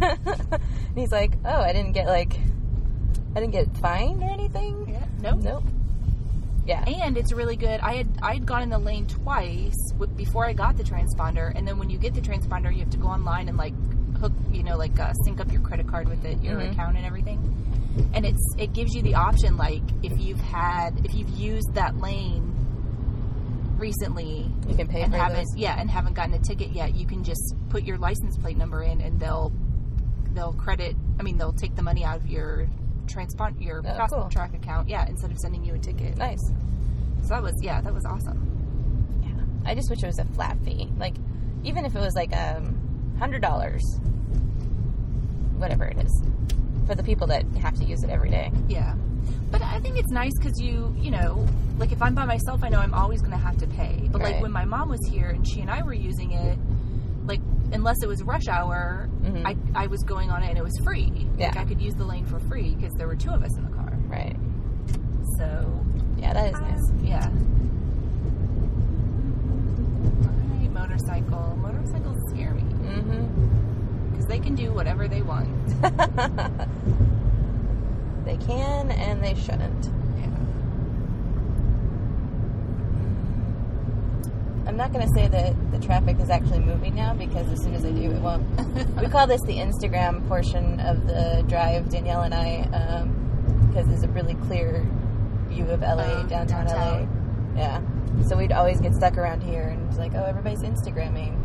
and 0.01 0.97
he's 0.97 1.13
like, 1.13 1.33
oh, 1.45 1.61
I 1.61 1.73
didn't 1.73 1.93
get 1.93 2.07
like, 2.07 2.33
I 3.37 3.41
didn't 3.41 3.53
get 3.53 3.77
fined 3.79 4.23
or 4.23 4.31
anything. 4.31 4.89
Yeah. 4.89 5.05
Nope. 5.23 5.41
Nope. 5.43 5.65
Yeah. 6.67 6.85
And 6.87 7.17
it's 7.17 7.33
really 7.33 7.57
good. 7.57 7.81
I 7.81 7.95
had 7.97 8.09
I 8.23 8.35
had 8.35 8.47
gone 8.47 8.63
in 8.63 8.71
the 8.71 8.79
lane 8.79 9.07
twice 9.07 9.75
w- 9.93 10.13
before 10.13 10.47
I 10.47 10.53
got 10.53 10.77
the 10.77 10.85
transponder, 10.85 11.53
and 11.55 11.67
then 11.67 11.79
when 11.79 11.91
you 11.91 11.99
get 11.99 12.15
the 12.15 12.21
transponder, 12.21 12.73
you 12.73 12.81
have 12.81 12.91
to 12.91 12.99
go 12.99 13.09
online 13.09 13.49
and 13.49 13.57
like 13.57 13.75
hook, 14.19 14.33
you 14.53 14.63
know, 14.63 14.77
like 14.77 14.99
uh, 15.01 15.13
sync 15.25 15.41
up 15.41 15.51
your 15.51 15.63
credit 15.63 15.89
card 15.89 16.09
with 16.09 16.25
it, 16.25 16.43
your 16.43 16.57
Mhm. 16.59 16.73
account 16.73 16.97
and 16.97 17.07
everything. 17.07 17.39
And 18.15 18.25
it's 18.25 18.55
it 18.59 18.73
gives 18.73 18.95
you 18.95 19.03
the 19.03 19.15
option, 19.15 19.57
like 19.57 19.83
if 20.03 20.19
you've 20.21 20.41
had 20.41 21.05
if 21.05 21.13
you've 21.15 21.31
used 21.31 21.75
that 21.75 21.97
lane 21.99 22.47
recently 23.79 24.51
You 24.69 24.75
can 24.77 24.89
pay 24.89 25.03
and 25.03 25.13
for 25.13 25.19
haven't 25.19 25.37
those. 25.39 25.57
yeah 25.57 25.81
and 25.81 25.91
haven't 25.91 26.15
gotten 26.15 26.35
a 26.35 26.39
ticket 26.39 26.71
yet, 26.71 26.95
you 26.95 27.07
can 27.07 27.25
just 27.25 27.55
put 27.69 27.83
your 27.85 27.99
license 27.99 28.37
plate 28.37 28.57
number 28.57 28.83
in, 28.83 29.01
and 29.01 29.19
they'll 29.19 29.53
they'll 30.33 30.53
credit. 30.53 30.95
I 31.19 31.23
mean, 31.23 31.39
they'll 31.39 31.53
take 31.53 31.75
the 31.77 31.83
money 31.83 32.05
out 32.05 32.17
of 32.19 32.27
your 32.27 32.69
transponder 33.07 33.61
your 33.65 33.83
Oh, 33.85 34.07
cool. 34.09 34.29
track 34.29 34.55
account, 34.55 34.89
yeah, 34.89 35.07
instead 35.09 35.33
of 35.33 35.39
sending 35.39 35.65
you 35.65 35.75
a 35.75 35.79
ticket. 35.79 36.17
Nice. 36.17 36.39
So 37.23 37.29
that 37.31 37.43
was 37.43 37.55
yeah, 37.63 37.81
that 37.81 37.93
was 37.93 38.05
awesome. 38.05 39.21
Yeah. 39.23 39.71
I 39.71 39.75
just 39.75 39.91
wish 39.91 40.03
it 40.03 40.07
was 40.07 40.19
a 40.21 40.25
flat 40.27 40.57
fee. 40.65 40.89
Like, 40.97 41.15
even 41.65 41.85
if 41.85 41.97
it 41.97 42.01
was 42.01 42.15
like 42.15 42.35
um, 42.37 43.17
hundred 43.19 43.43
dollars, 43.43 43.83
whatever 45.57 45.85
it 45.85 45.99
is, 45.99 46.23
for 46.91 46.97
the 46.97 47.05
people 47.05 47.29
that 47.29 47.45
have 47.63 47.75
to 47.77 47.85
use 47.85 48.03
it 48.03 48.11
every 48.11 48.31
day. 48.31 48.51
Yeah. 48.69 48.97
But 49.53 49.63
I 49.63 49.79
think 49.79 49.97
it's 49.97 50.11
nice 50.11 50.33
because 50.37 50.61
you, 50.61 50.93
you 50.99 51.13
know, 51.13 51.47
like 51.79 51.93
if 51.93 52.03
I'm 52.03 52.17
by 52.17 52.25
myself, 52.25 52.65
I 52.65 52.69
know 52.69 52.81
I'm 52.81 52.95
always 52.95 53.21
going 53.21 53.31
to 53.31 53.39
have 53.39 53.57
to 53.59 53.67
pay. 53.69 54.09
But 54.11 54.23
like 54.23 54.43
when 54.43 54.51
my 54.51 54.65
mom 54.65 54.89
was 54.89 54.99
here 55.09 55.29
and 55.29 55.47
she 55.47 55.61
and 55.61 55.71
I 55.71 55.83
were 55.83 55.93
using 55.93 56.33
it, 56.33 56.59
like 57.27 57.41
unless 57.73 58.03
it 58.03 58.09
was 58.09 58.25
rush 58.25 58.49
hour, 58.49 59.09
Mhm. 59.23 59.47
I, 59.47 59.83
I 59.85 59.87
was 59.87 60.03
going 60.03 60.31
on 60.33 60.43
it 60.43 60.49
and 60.49 60.59
it 60.59 60.65
was 60.65 60.77
free. 60.83 61.13
Like 61.39 61.55
Yeah. 61.55 61.61
I 61.61 61.65
could 61.65 61.81
use 61.81 61.95
the 61.95 62.05
lane 62.05 62.27
for 62.27 62.41
free 62.41 62.75
because 62.75 62.93
there 62.95 63.07
were 63.07 63.15
two 63.15 63.31
of 63.31 63.45
us 63.45 63.57
in 63.57 63.63
the 63.65 63.71
car. 63.71 63.93
Right. 64.09 64.35
So 65.39 65.85
Yeah, 66.19 66.33
that 66.33 66.47
is 66.53 66.61
nice. 66.61 66.93
yeah. 67.05 67.27
Alright, 70.27 70.73
motorcycle. 70.73 71.57
Motorcycles 71.63 72.19
scare 72.31 72.55
me 72.55 72.63
Mm-hmm. 72.63 74.11
because 74.11 74.27
they 74.27 74.41
can 74.41 74.57
do 74.57 74.73
whatever 74.73 75.07
they 75.07 75.23
want. 75.23 75.49
they 78.25 78.37
can 78.39 78.91
and 78.91 79.23
they 79.23 79.35
shouldn't. 79.35 79.85
Yeah. 80.19 80.27
I'm 84.67 84.77
not 84.77 84.93
going 84.93 85.07
to 85.07 85.13
say 85.15 85.27
that 85.29 85.55
the 85.73 85.79
traffic 85.79 86.19
is 86.21 86.31
actually 86.31 86.61
moving 86.61 86.95
now 86.95 87.15
because 87.15 87.51
as 87.51 87.61
soon 87.63 87.75
as 87.75 87.85
I 87.85 87.91
do, 87.91 88.11
it 88.13 88.21
won't. 88.21 88.45
we 89.01 89.09
call 89.09 89.27
this 89.27 89.41
the 89.43 89.57
Instagram 89.57 90.27
portion 90.29 90.79
of 90.81 91.07
the 91.07 91.45
drive, 91.49 91.89
Danielle 91.91 92.23
and 92.23 92.35
I, 92.35 92.61
um, 92.73 93.67
because 93.69 93.89
there's 93.89 94.03
a 94.05 94.09
really 94.09 94.35
clear 94.35 94.87
view 95.49 95.65
of 95.71 95.81
LA, 95.81 96.05
Oh, 96.05 96.27
downtown, 96.29 96.67
downtown. 96.67 97.09
LA. 97.57 97.61
Yeah. 97.61 97.81
So 98.29 98.37
we'd 98.37 98.53
always 98.53 98.81
get 98.81 98.95
stuck 98.95 99.17
around 99.17 99.41
here 99.43 99.63
and 99.63 99.89
it's 99.89 99.99
like, 99.99 100.15
oh, 100.15 100.25
everybody's 100.25 100.61
Instagramming 100.63 101.37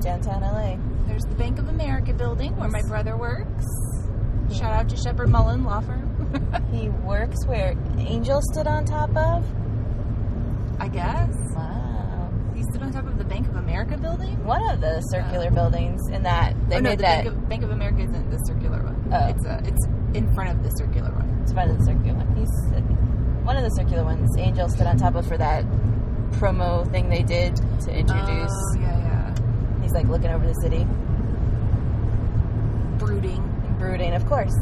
downtown 0.00 0.40
LA. 0.42 0.76
There's 1.06 1.24
the 1.24 1.34
Bank 1.34 1.58
of 1.58 1.68
America 1.68 2.12
building 2.12 2.56
where 2.56 2.68
my 2.70 2.82
brother 2.82 3.16
works. 3.16 3.64
Shout 4.52 4.72
out 4.72 4.88
to 4.90 4.96
Sheppard 4.96 5.28
Mullin 5.28 5.64
Law 5.64 5.80
Firm. 5.80 6.10
He 6.72 6.88
works 6.88 7.46
where 7.46 7.76
Angel 7.98 8.40
stood 8.52 8.66
on 8.66 8.84
top 8.84 9.10
of. 9.16 9.44
I 10.80 10.88
guess. 10.88 11.32
Wow. 11.54 12.32
He 12.54 12.62
stood 12.64 12.82
on 12.82 12.92
top 12.92 13.06
of 13.06 13.16
the 13.16 13.24
Bank 13.24 13.46
of 13.46 13.54
America 13.54 13.96
building. 13.96 14.44
One 14.44 14.68
of 14.70 14.80
the 14.80 15.00
circular 15.02 15.50
buildings 15.50 16.00
in 16.10 16.24
that 16.24 16.54
they 16.68 16.76
oh, 16.76 16.80
no, 16.80 16.90
made 16.90 16.98
the 16.98 17.02
that. 17.02 17.24
Bank 17.24 17.36
of, 17.36 17.48
Bank 17.48 17.62
of 17.62 17.70
America 17.70 18.02
isn't 18.02 18.30
the 18.30 18.38
circular 18.38 18.82
one. 18.82 19.08
Oh. 19.12 19.28
It's 19.28 19.46
uh, 19.46 19.60
it's 19.64 19.86
in 20.14 20.32
front 20.34 20.50
of 20.50 20.64
the 20.64 20.70
circular 20.70 21.10
one. 21.10 21.38
It's 21.42 21.52
of 21.52 21.56
the 21.56 21.84
circular 21.84 22.18
one. 22.18 22.36
He's 22.36 23.44
one 23.44 23.56
of 23.56 23.62
the 23.62 23.70
circular 23.70 24.04
ones. 24.04 24.30
Angel 24.38 24.68
stood 24.68 24.86
on 24.86 24.96
top 24.96 25.14
of 25.14 25.26
for 25.26 25.36
that 25.38 25.64
promo 26.32 26.90
thing 26.90 27.08
they 27.08 27.22
did 27.22 27.54
to 27.56 27.90
introduce. 27.90 28.50
Oh, 28.50 28.80
yeah, 28.80 28.98
yeah. 28.98 29.82
He's 29.82 29.92
like 29.92 30.06
looking 30.08 30.30
over 30.30 30.46
the 30.46 30.54
city, 30.54 30.86
Brooding. 32.98 33.53
Brooding, 33.84 34.14
of 34.14 34.26
course. 34.26 34.56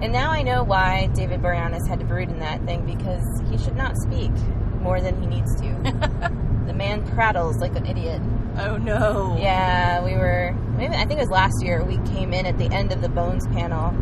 And 0.00 0.10
now 0.10 0.30
I 0.30 0.42
know 0.42 0.64
why 0.64 1.08
David 1.14 1.42
Boreanaz 1.42 1.86
had 1.86 2.00
to 2.00 2.04
brood 2.04 2.30
in 2.30 2.38
that 2.40 2.64
thing 2.64 2.84
because 2.86 3.24
he 3.50 3.58
should 3.58 3.76
not 3.76 3.94
speak 3.98 4.32
more 4.80 5.00
than 5.00 5.20
he 5.20 5.26
needs 5.26 5.54
to. 5.60 5.68
the 6.66 6.72
man 6.72 7.06
prattles 7.14 7.58
like 7.58 7.76
an 7.76 7.86
idiot. 7.86 8.20
Oh 8.56 8.78
no. 8.78 9.36
Yeah, 9.38 10.02
we 10.02 10.14
were. 10.14 10.52
Maybe 10.76 10.94
I 10.94 11.04
think 11.04 11.20
it 11.20 11.24
was 11.24 11.30
last 11.30 11.62
year. 11.62 11.84
We 11.84 11.98
came 12.10 12.32
in 12.32 12.46
at 12.46 12.58
the 12.58 12.72
end 12.72 12.90
of 12.90 13.02
the 13.02 13.08
Bones 13.08 13.46
panel 13.48 13.94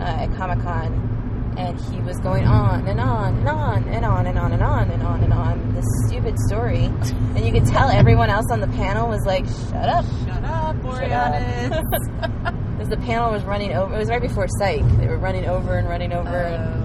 uh, 0.00 0.24
at 0.24 0.34
Comic 0.36 0.60
Con, 0.62 1.54
and 1.58 1.78
he 1.92 2.00
was 2.00 2.18
going 2.20 2.46
on 2.46 2.86
and 2.86 3.00
on 3.00 3.36
and 3.38 3.48
on 3.48 3.88
and 3.88 4.04
on 4.04 4.26
and 4.26 4.38
on 4.38 4.52
and 4.52 4.62
on 4.62 4.90
and 4.90 5.02
on 5.02 5.22
and 5.24 5.32
on 5.32 5.74
this 5.74 5.84
stupid 6.06 6.38
story, 6.48 6.84
and 7.34 7.44
you 7.44 7.52
could 7.52 7.66
tell 7.66 7.90
everyone 7.90 8.30
else 8.30 8.46
on 8.50 8.60
the 8.60 8.68
panel 8.68 9.08
was 9.08 9.24
like, 9.26 9.44
"Shut 9.44 9.88
up." 9.88 10.04
Shut 10.24 10.44
up, 10.44 10.76
Borealis. 10.76 12.54
Because 12.82 12.98
the 12.98 13.06
panel 13.06 13.30
was 13.30 13.44
running 13.44 13.74
over. 13.74 13.94
It 13.94 13.98
was 13.98 14.08
right 14.08 14.20
before 14.20 14.48
Psych. 14.58 14.82
They 14.98 15.06
were 15.06 15.16
running 15.16 15.44
over 15.46 15.78
and 15.78 15.88
running 15.88 16.12
over. 16.12 16.28
and, 16.28 16.82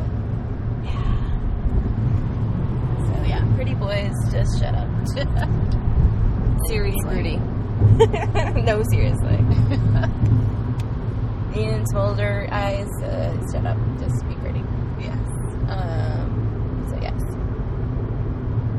Oh. 0.85 0.93
so 3.07 3.23
yeah, 3.25 3.43
pretty 3.55 3.73
boys, 3.73 4.13
just 4.31 4.59
shut 4.61 4.75
up. 4.75 4.87
Seriously. 6.67 7.41
No, 8.63 8.83
seriously. 8.91 9.37
Ian 11.55 11.85
Smolder 11.87 12.47
eyes, 12.51 12.87
uh, 13.03 13.33
shut 13.51 13.65
up. 13.65 13.77
Just 13.99 14.27
be 14.27 14.35
pretty. 14.35 14.63
Yes. 14.99 15.17
Um, 15.69 16.85
so 16.89 16.99
yes. 17.01 17.19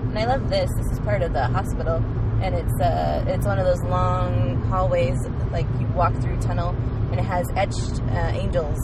And 0.09 0.19
I 0.19 0.25
love 0.27 0.49
this. 0.51 0.71
This 0.77 0.93
is 0.93 1.01
part 1.01 1.23
of 1.23 1.33
the 1.33 1.47
hospital, 1.49 1.97
and 2.43 2.55
it's 2.55 2.81
uh, 2.81 3.25
it's 3.29 3.45
one 3.47 3.59
of 3.59 3.65
those 3.67 3.83
long 3.85 4.63
hallways, 4.69 5.17
like 5.53 5.67
you 5.81 5.87
walk 5.89 6.15
through 6.21 6.39
tunnel, 6.41 6.75
and 7.19 7.27
it 7.27 7.29
has 7.29 7.47
etched 7.57 8.01
uh, 8.13 8.39
angels 8.39 8.79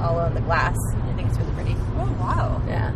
all 0.00 0.18
on 0.18 0.34
the 0.34 0.40
glass. 0.40 0.76
I 0.94 1.12
think 1.14 1.28
it's 1.28 1.38
really 1.38 1.52
pretty. 1.52 1.76
Oh, 1.96 2.16
wow. 2.18 2.62
Yeah. 2.66 2.92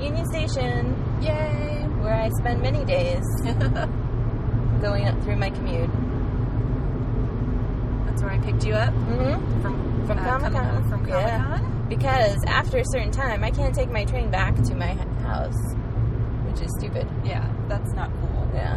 Union 0.00 0.24
Station, 0.26 0.94
Yay. 1.20 1.84
where 2.00 2.14
I 2.14 2.28
spend 2.38 2.62
many 2.62 2.84
days 2.84 3.24
going 4.80 5.06
up 5.08 5.20
through 5.24 5.36
my 5.36 5.50
commute. 5.50 5.90
That's 8.06 8.22
where 8.22 8.30
I 8.32 8.38
picked 8.38 8.64
you 8.64 8.74
up 8.74 8.94
Mm-hmm. 8.94 9.62
from 9.62 10.06
From 10.06 10.18
uh, 10.18 10.24
Comic 10.24 10.52
Con. 10.52 10.88
From 10.88 11.00
Comic 11.00 11.08
Yeah. 11.08 11.44
Con. 11.58 11.86
Because 11.88 12.38
after 12.46 12.78
a 12.78 12.84
certain 12.86 13.10
time, 13.10 13.42
I 13.42 13.50
can't 13.50 13.74
take 13.74 13.90
my 13.90 14.04
train 14.04 14.30
back 14.30 14.54
to 14.62 14.74
my 14.74 14.92
house, 15.22 15.74
which 16.46 16.60
is 16.60 16.70
stupid. 16.78 17.08
Yeah, 17.24 17.50
that's 17.66 17.92
not 17.94 18.10
cool. 18.20 18.50
Yeah. 18.54 18.76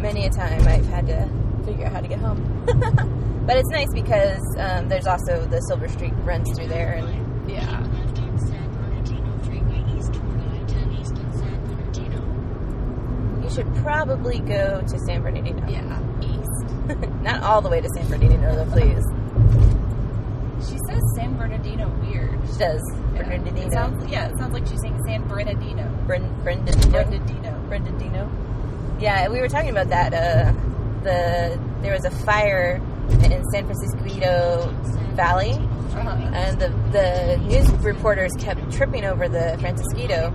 Many 0.00 0.26
a 0.26 0.30
time 0.30 0.66
I've 0.66 0.86
had 0.86 1.06
to 1.06 1.28
figure 1.64 1.86
out 1.86 1.92
how 1.92 2.00
to 2.00 2.08
get 2.08 2.18
home. 2.18 2.64
but 3.46 3.56
it's 3.56 3.68
nice 3.70 3.92
because 3.92 4.42
um, 4.58 4.88
there's 4.88 5.06
also 5.06 5.44
the 5.46 5.60
Silver 5.60 5.88
Streak 5.88 6.12
runs 6.24 6.48
through 6.56 6.68
there, 6.68 6.94
and 6.94 7.50
Yeah. 7.50 7.60
Left 7.80 8.18
on 8.18 8.38
San 8.46 8.72
Bernardino 8.72 9.38
Freeway 9.44 9.84
east 9.98 10.12
toward 10.12 10.40
I-10 10.40 11.00
east 11.00 11.12
on 11.12 11.32
San 11.38 11.66
Bernardino. 11.66 13.42
you 13.42 13.50
should 13.50 13.74
probably 13.82 14.38
go 14.40 14.80
to 14.80 14.98
San 15.06 15.22
Bernardino. 15.22 15.66
Yeah. 15.68 16.00
East. 16.22 17.10
Not 17.22 17.42
all 17.42 17.60
the 17.60 17.68
way 17.68 17.80
to 17.80 17.88
San 17.96 18.08
Bernardino, 18.08 18.54
though, 18.54 18.70
please. 18.70 19.02
She 20.68 20.78
says 20.88 21.02
San 21.16 21.36
Bernardino 21.36 21.88
weird. 22.00 22.38
She 22.52 22.58
does. 22.58 22.80
Yeah. 23.14 23.22
Bernardino. 23.24 23.66
It 23.66 23.72
sounds, 23.72 24.10
yeah, 24.10 24.28
it 24.28 24.38
sounds 24.38 24.52
like 24.54 24.66
she's 24.66 24.80
saying 24.80 24.98
San 25.06 25.26
Bernardino. 25.28 25.84
Bren-. 26.06 26.42
Bernardino. 27.68 28.30
Yeah, 29.00 29.28
we 29.28 29.40
were 29.40 29.48
talking 29.48 29.70
about 29.70 29.88
that. 29.88 30.14
Uh, 30.14 30.52
the 31.04 31.60
there 31.82 31.92
was 31.92 32.04
a 32.04 32.10
fire 32.10 32.80
in 33.22 33.44
San 33.50 33.66
Francisco 33.66 34.68
Valley, 35.14 35.52
and 35.52 36.58
the 36.58 36.68
the 36.90 37.36
news 37.46 37.70
reporters 37.84 38.32
kept 38.38 38.72
tripping 38.72 39.04
over 39.04 39.28
the 39.28 39.56
Francisquito, 39.60 40.32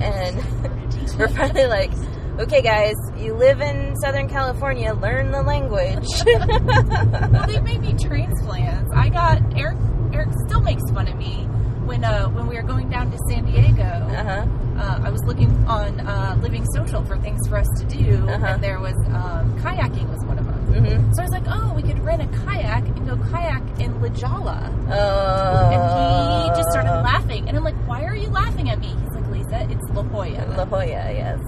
and 0.00 1.18
we're 1.18 1.28
finally 1.28 1.66
like, 1.66 1.92
okay, 2.40 2.62
guys, 2.62 2.94
you 3.16 3.34
live 3.34 3.60
in 3.60 3.94
Southern 3.96 4.28
California, 4.28 4.94
learn 4.94 5.30
the 5.30 5.42
language. 5.42 6.08
Well, 7.34 7.46
they 7.46 7.60
made 7.60 7.80
me 7.80 7.94
transplants. 7.94 8.90
I 8.94 9.08
got 9.08 9.40
Eric. 9.56 9.76
Eric 10.12 10.28
still 10.46 10.60
makes 10.60 10.82
fun 10.92 11.08
of 11.08 11.16
me 11.16 11.48
when 11.86 12.04
uh, 12.04 12.28
when 12.28 12.46
we 12.46 12.56
were 12.56 12.62
going 12.62 12.88
down 12.90 13.10
to 13.10 13.18
San 13.28 13.44
Diego. 13.44 13.82
uh-huh. 13.84 14.46
Uh, 14.76 15.00
I 15.04 15.10
was 15.10 15.22
looking 15.24 15.50
on 15.68 16.00
uh, 16.00 16.36
Living 16.42 16.66
Social 16.74 17.04
for 17.04 17.16
things 17.18 17.46
for 17.48 17.56
us 17.58 17.68
to 17.78 17.84
do, 17.86 18.26
Uh-huh. 18.28 18.46
and 18.46 18.62
there 18.64 18.80
was 18.80 18.94
um, 19.14 19.56
kayaking 19.62 20.08
was 20.10 20.24
one 20.26 20.36
of 20.38 20.46
them. 20.46 20.54
hmm 20.84 21.12
So 21.12 21.22
I 21.22 21.24
was 21.26 21.30
like, 21.30 21.46
oh, 21.46 21.72
we 21.74 21.82
could 21.82 22.00
rent 22.04 22.22
a 22.22 22.26
kayak 22.44 22.82
and 22.88 23.06
go 23.06 23.16
kayak 23.30 23.62
in 23.78 24.00
La 24.02 24.08
Jolla. 24.08 24.58
Oh. 24.90 25.70
And 25.74 26.42
he 26.50 26.56
just 26.58 26.70
started 26.72 26.90
laughing, 27.02 27.46
and 27.48 27.56
I'm 27.56 27.62
like, 27.62 27.76
why 27.86 28.02
are 28.04 28.16
you 28.16 28.28
laughing 28.30 28.68
at 28.70 28.80
me? 28.80 28.88
He's 28.88 29.14
like, 29.14 29.28
Lisa, 29.30 29.66
it's 29.70 29.88
La 29.94 30.02
Jolla. 30.02 30.42
La 30.56 30.64
Jolla, 30.64 30.84
yes. 30.86 31.38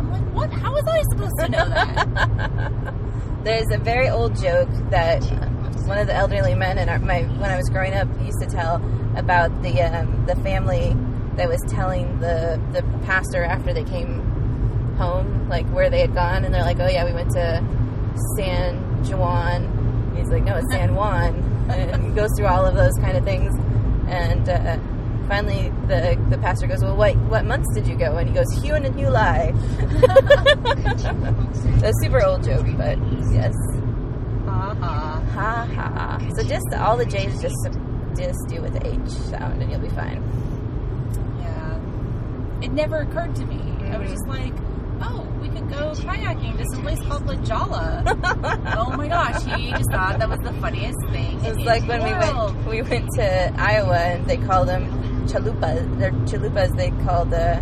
I'm 0.00 0.10
like, 0.10 0.34
what? 0.34 0.50
How 0.52 0.72
was 0.72 0.84
I 0.88 1.02
supposed 1.12 1.36
to 1.40 1.48
know 1.48 1.68
that? 1.68 2.94
There's 3.44 3.70
a 3.70 3.78
very 3.78 4.08
old 4.08 4.34
joke 4.42 4.68
that 4.90 5.22
one 5.86 5.98
of 5.98 6.08
the 6.08 6.14
elderly 6.14 6.56
men 6.56 6.78
in 6.78 6.88
our, 6.88 6.98
my 6.98 7.22
when 7.38 7.48
I 7.48 7.56
was 7.56 7.68
growing 7.68 7.94
up 7.94 8.08
used 8.24 8.40
to 8.40 8.46
tell 8.46 8.80
about 9.16 9.62
the 9.62 9.80
um, 9.82 10.26
the 10.26 10.36
family 10.36 10.94
that 11.36 11.48
was 11.48 11.60
telling 11.68 12.20
the 12.20 12.60
the 12.72 12.82
pastor 13.04 13.42
after 13.42 13.72
they 13.72 13.84
came 13.84 14.20
home 14.96 15.48
like 15.48 15.66
where 15.68 15.90
they 15.90 16.00
had 16.00 16.14
gone 16.14 16.44
and 16.44 16.54
they're 16.54 16.62
like 16.62 16.80
oh 16.80 16.88
yeah 16.88 17.04
we 17.04 17.12
went 17.12 17.30
to 17.30 17.64
San 18.36 19.04
Juan. 19.04 20.14
He's 20.16 20.28
like 20.28 20.44
no 20.44 20.56
it's 20.56 20.72
San 20.72 20.94
Juan. 20.94 21.52
And 21.66 22.04
he 22.04 22.10
goes 22.12 22.30
through 22.36 22.46
all 22.46 22.64
of 22.64 22.76
those 22.76 22.92
kind 23.00 23.16
of 23.16 23.24
things. 23.24 23.52
And 24.06 24.48
uh, 24.48 24.78
finally 25.26 25.72
the 25.88 26.16
the 26.30 26.38
pastor 26.38 26.68
goes 26.68 26.80
well 26.82 26.96
what 26.96 27.16
what 27.28 27.44
months 27.44 27.68
did 27.74 27.88
you 27.88 27.96
go? 27.96 28.16
And 28.16 28.28
he 28.28 28.34
goes 28.34 28.46
Hune 28.62 28.84
and 28.86 28.96
July 28.96 29.52
a 31.82 31.92
super 32.00 32.22
old 32.24 32.44
joke 32.44 32.66
but 32.76 32.98
yes. 33.32 33.54
Uh-huh. 34.46 35.20
Ha 35.34 35.68
ha. 35.74 36.18
So 36.36 36.44
just 36.44 36.72
all 36.74 36.96
the 36.96 37.04
J's 37.04 37.42
just 37.42 37.68
just 38.16 38.48
do 38.48 38.60
with 38.62 38.72
the 38.72 38.86
H 38.86 39.10
sound 39.10 39.62
and 39.62 39.70
you'll 39.70 39.80
be 39.80 39.88
fine. 39.88 40.22
Yeah. 41.40 42.64
It 42.64 42.72
never 42.72 42.98
occurred 42.98 43.34
to 43.36 43.46
me. 43.46 43.60
I 43.90 43.98
was 43.98 44.10
just 44.10 44.24
mm. 44.24 44.28
like, 44.28 44.54
oh, 45.02 45.26
we 45.40 45.48
could 45.48 45.68
go 45.68 45.92
kayaking 45.92 46.56
to 46.58 46.64
some 46.72 46.82
place 46.82 47.00
called 47.00 47.26
La 47.26 47.34
Jolla. 47.36 48.02
oh 48.76 48.96
my 48.96 49.08
gosh, 49.08 49.42
he 49.44 49.70
just 49.70 49.90
thought 49.90 50.18
that 50.18 50.28
was 50.28 50.40
the 50.40 50.52
funniest 50.54 50.98
thing. 51.10 51.38
It's 51.44 51.58
in 51.58 51.64
like 51.64 51.86
when 51.86 52.02
we 52.02 52.12
went 52.12 52.66
we 52.66 52.82
went 52.82 53.08
to 53.16 53.52
Iowa 53.56 53.98
and 53.98 54.26
they 54.26 54.36
call 54.36 54.64
them 54.64 55.26
chalupas. 55.28 55.98
They're 55.98 56.12
chalupas 56.12 56.76
they 56.76 56.90
call 57.04 57.24
the 57.24 57.60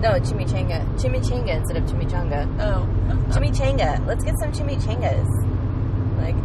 no 0.00 0.12
chimichanga. 0.20 0.84
Chimichanga 0.98 1.56
instead 1.56 1.76
of 1.76 1.84
chimichanga. 1.84 2.46
Oh. 2.60 2.86
Chimichanga. 3.32 4.06
Let's 4.06 4.24
get 4.24 4.34
some 4.38 4.52
chimichangas. 4.52 5.28
Like 6.18 6.36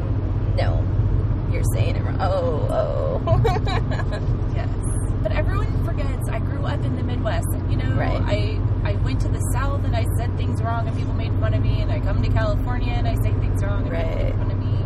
no. 0.56 0.93
You're 1.54 1.64
saying 1.76 1.96
it 1.96 2.04
wrong. 2.04 2.18
Oh, 2.20 2.68
oh. 2.72 3.24
Yes. 4.56 4.70
But 5.22 5.32
everyone 5.32 5.86
forgets 5.86 6.28
I 6.30 6.40
grew 6.40 6.66
up 6.66 6.84
in 6.84 6.96
the 6.96 7.04
Midwest. 7.04 7.48
You 7.70 7.78
know, 7.78 7.94
Right. 7.96 8.60
I, 8.84 8.90
I 8.90 8.96
went 8.98 9.22
to 9.22 9.30
the 9.30 9.40
South 9.54 9.86
and 9.86 9.96
I 9.96 10.06
said 10.18 10.36
things 10.36 10.62
wrong 10.62 10.88
and 10.88 10.98
people 10.98 11.14
made 11.14 11.32
fun 11.40 11.54
of 11.54 11.62
me. 11.62 11.82
And 11.82 11.92
I 11.92 12.00
come 12.00 12.22
to 12.24 12.30
California 12.30 12.92
and 12.92 13.08
I 13.08 13.16
say 13.16 13.32
things 13.34 13.64
wrong 13.64 13.88
and 13.88 13.92
people 13.92 14.04
Right. 14.04 14.26
make 14.26 14.36
fun 14.36 14.52
of 14.52 14.58
me. 14.60 14.78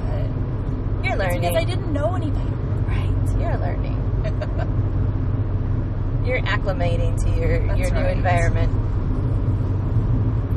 But 0.00 1.04
You're 1.04 1.16
learning. 1.16 1.40
because 1.42 1.56
I 1.56 1.64
didn't 1.64 1.92
know 1.92 2.14
any 2.14 2.30
better. 2.30 2.50
Right. 2.88 3.12
You're 3.40 3.58
learning. 3.58 4.02
You're 6.26 6.40
acclimating 6.40 7.22
to 7.22 7.30
your, 7.38 7.66
That's 7.68 7.78
your 7.78 7.90
new 7.92 8.06
environment. 8.06 8.72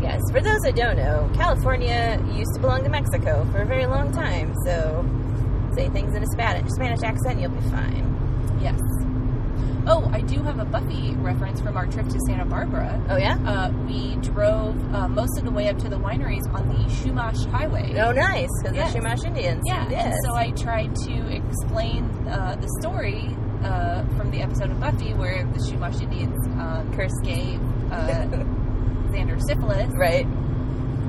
Yes, 0.09 0.21
for 0.31 0.41
those 0.41 0.59
that 0.61 0.75
don't 0.75 0.97
know, 0.97 1.29
California 1.35 2.19
used 2.33 2.53
to 2.55 2.59
belong 2.59 2.83
to 2.83 2.89
Mexico 2.89 3.47
for 3.51 3.59
a 3.61 3.65
very 3.65 3.85
long 3.85 4.11
time, 4.11 4.53
so 4.65 5.05
say 5.75 5.87
things 5.89 6.15
in 6.15 6.23
a 6.23 6.27
Spanish, 6.27 6.69
Spanish 6.71 7.03
accent, 7.03 7.39
you'll 7.39 7.51
be 7.51 7.61
fine. 7.69 8.57
Yes. 8.61 8.79
Oh, 9.87 10.07
I 10.13 10.21
do 10.21 10.43
have 10.43 10.59
a 10.59 10.65
Buffy 10.65 11.13
reference 11.15 11.61
from 11.61 11.75
our 11.77 11.87
trip 11.87 12.07
to 12.09 12.19
Santa 12.27 12.45
Barbara. 12.45 13.01
Oh, 13.09 13.17
yeah? 13.17 13.37
Uh, 13.45 13.71
we 13.87 14.15
drove 14.17 14.75
uh, 14.93 15.07
most 15.07 15.37
of 15.39 15.45
the 15.45 15.51
way 15.51 15.67
up 15.69 15.77
to 15.79 15.89
the 15.89 15.95
wineries 15.97 16.45
on 16.53 16.67
the 16.67 16.75
Chumash 16.95 17.45
Highway. 17.49 17.95
Oh, 17.99 18.11
nice, 18.11 18.49
because 18.61 18.75
Yes. 18.75 18.93
the 18.93 18.99
Chumash 18.99 19.25
Indians. 19.25 19.63
Yeah, 19.65 19.89
yes. 19.89 20.05
and 20.05 20.15
so 20.25 20.35
I 20.35 20.51
tried 20.51 20.95
to 21.07 21.35
explain 21.35 22.03
uh, 22.27 22.55
the 22.59 22.67
story 22.81 23.35
uh, 23.63 24.03
from 24.17 24.29
the 24.31 24.41
episode 24.41 24.69
of 24.69 24.79
Buffy 24.79 25.13
where 25.13 25.43
the 25.45 25.59
Chumash 25.59 26.01
Indians 26.01 26.37
um, 26.59 26.91
Curse. 26.95 27.13
gave 27.23 27.59
uh, 29.09 29.13
Xander 29.13 29.41
syphilis, 29.47 29.91
Right. 29.95 30.25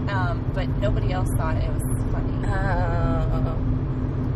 um, 0.08 0.50
but 0.54 0.68
nobody 0.78 1.12
else 1.12 1.28
thought 1.36 1.56
it 1.56 1.68
was 1.72 1.82
funny. 2.12 2.46
Oh. 2.46 3.56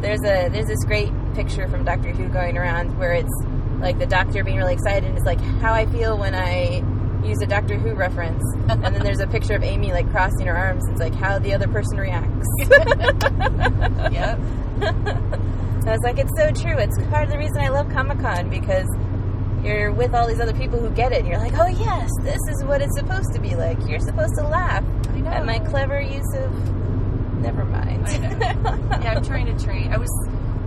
There's 0.00 0.20
a 0.22 0.48
there's 0.50 0.66
this 0.66 0.84
great 0.84 1.10
picture 1.34 1.66
from 1.68 1.84
Doctor 1.84 2.10
Who 2.10 2.28
going 2.28 2.58
around 2.58 2.98
where 2.98 3.12
it's 3.14 3.32
like 3.80 3.98
the 3.98 4.06
doctor 4.06 4.44
being 4.44 4.58
really 4.58 4.74
excited 4.74 5.04
and 5.04 5.16
it's 5.16 5.24
like 5.26 5.40
how 5.40 5.72
I 5.72 5.86
feel 5.86 6.18
when 6.18 6.34
I 6.34 6.82
use 7.26 7.40
a 7.40 7.46
Doctor 7.46 7.78
Who 7.78 7.94
reference. 7.94 8.42
and 8.68 8.84
then 8.94 9.02
there's 9.02 9.20
a 9.20 9.26
picture 9.26 9.54
of 9.54 9.62
Amy 9.62 9.92
like 9.92 10.08
crossing 10.10 10.46
her 10.46 10.54
arms 10.56 10.84
and 10.84 10.92
it's 10.92 11.00
like 11.00 11.14
how 11.14 11.38
the 11.38 11.54
other 11.54 11.68
person 11.68 11.96
reacts. 11.96 12.46
yep. 14.12 14.38
I 15.86 15.90
was 15.92 16.00
like, 16.02 16.18
it's 16.18 16.32
so 16.36 16.50
true. 16.50 16.76
It's 16.78 16.96
part 17.08 17.24
of 17.24 17.30
the 17.30 17.38
reason 17.38 17.58
I 17.58 17.68
love 17.68 17.88
Comic 17.90 18.18
Con 18.20 18.50
because 18.50 18.86
you're 19.64 19.92
with 19.92 20.14
all 20.14 20.26
these 20.26 20.40
other 20.40 20.52
people 20.54 20.78
who 20.78 20.90
get 20.90 21.12
it 21.12 21.20
and 21.20 21.28
you're 21.28 21.38
like, 21.38 21.54
oh 21.58 21.66
yes, 21.66 22.10
this 22.22 22.40
is 22.50 22.62
what 22.64 22.82
it's 22.82 22.96
supposed 22.96 23.32
to 23.34 23.40
be 23.40 23.54
like. 23.56 23.78
You're 23.88 24.00
supposed 24.00 24.34
to 24.36 24.44
laugh 24.46 24.84
at 25.26 25.44
my 25.46 25.58
clever 25.60 26.00
use 26.00 26.32
of 26.34 26.52
never 27.40 27.64
mind. 27.64 28.06
Yeah, 28.08 29.14
I'm 29.16 29.24
trying 29.24 29.46
to 29.56 29.64
train. 29.64 29.92
I 29.92 29.96
was 29.98 30.10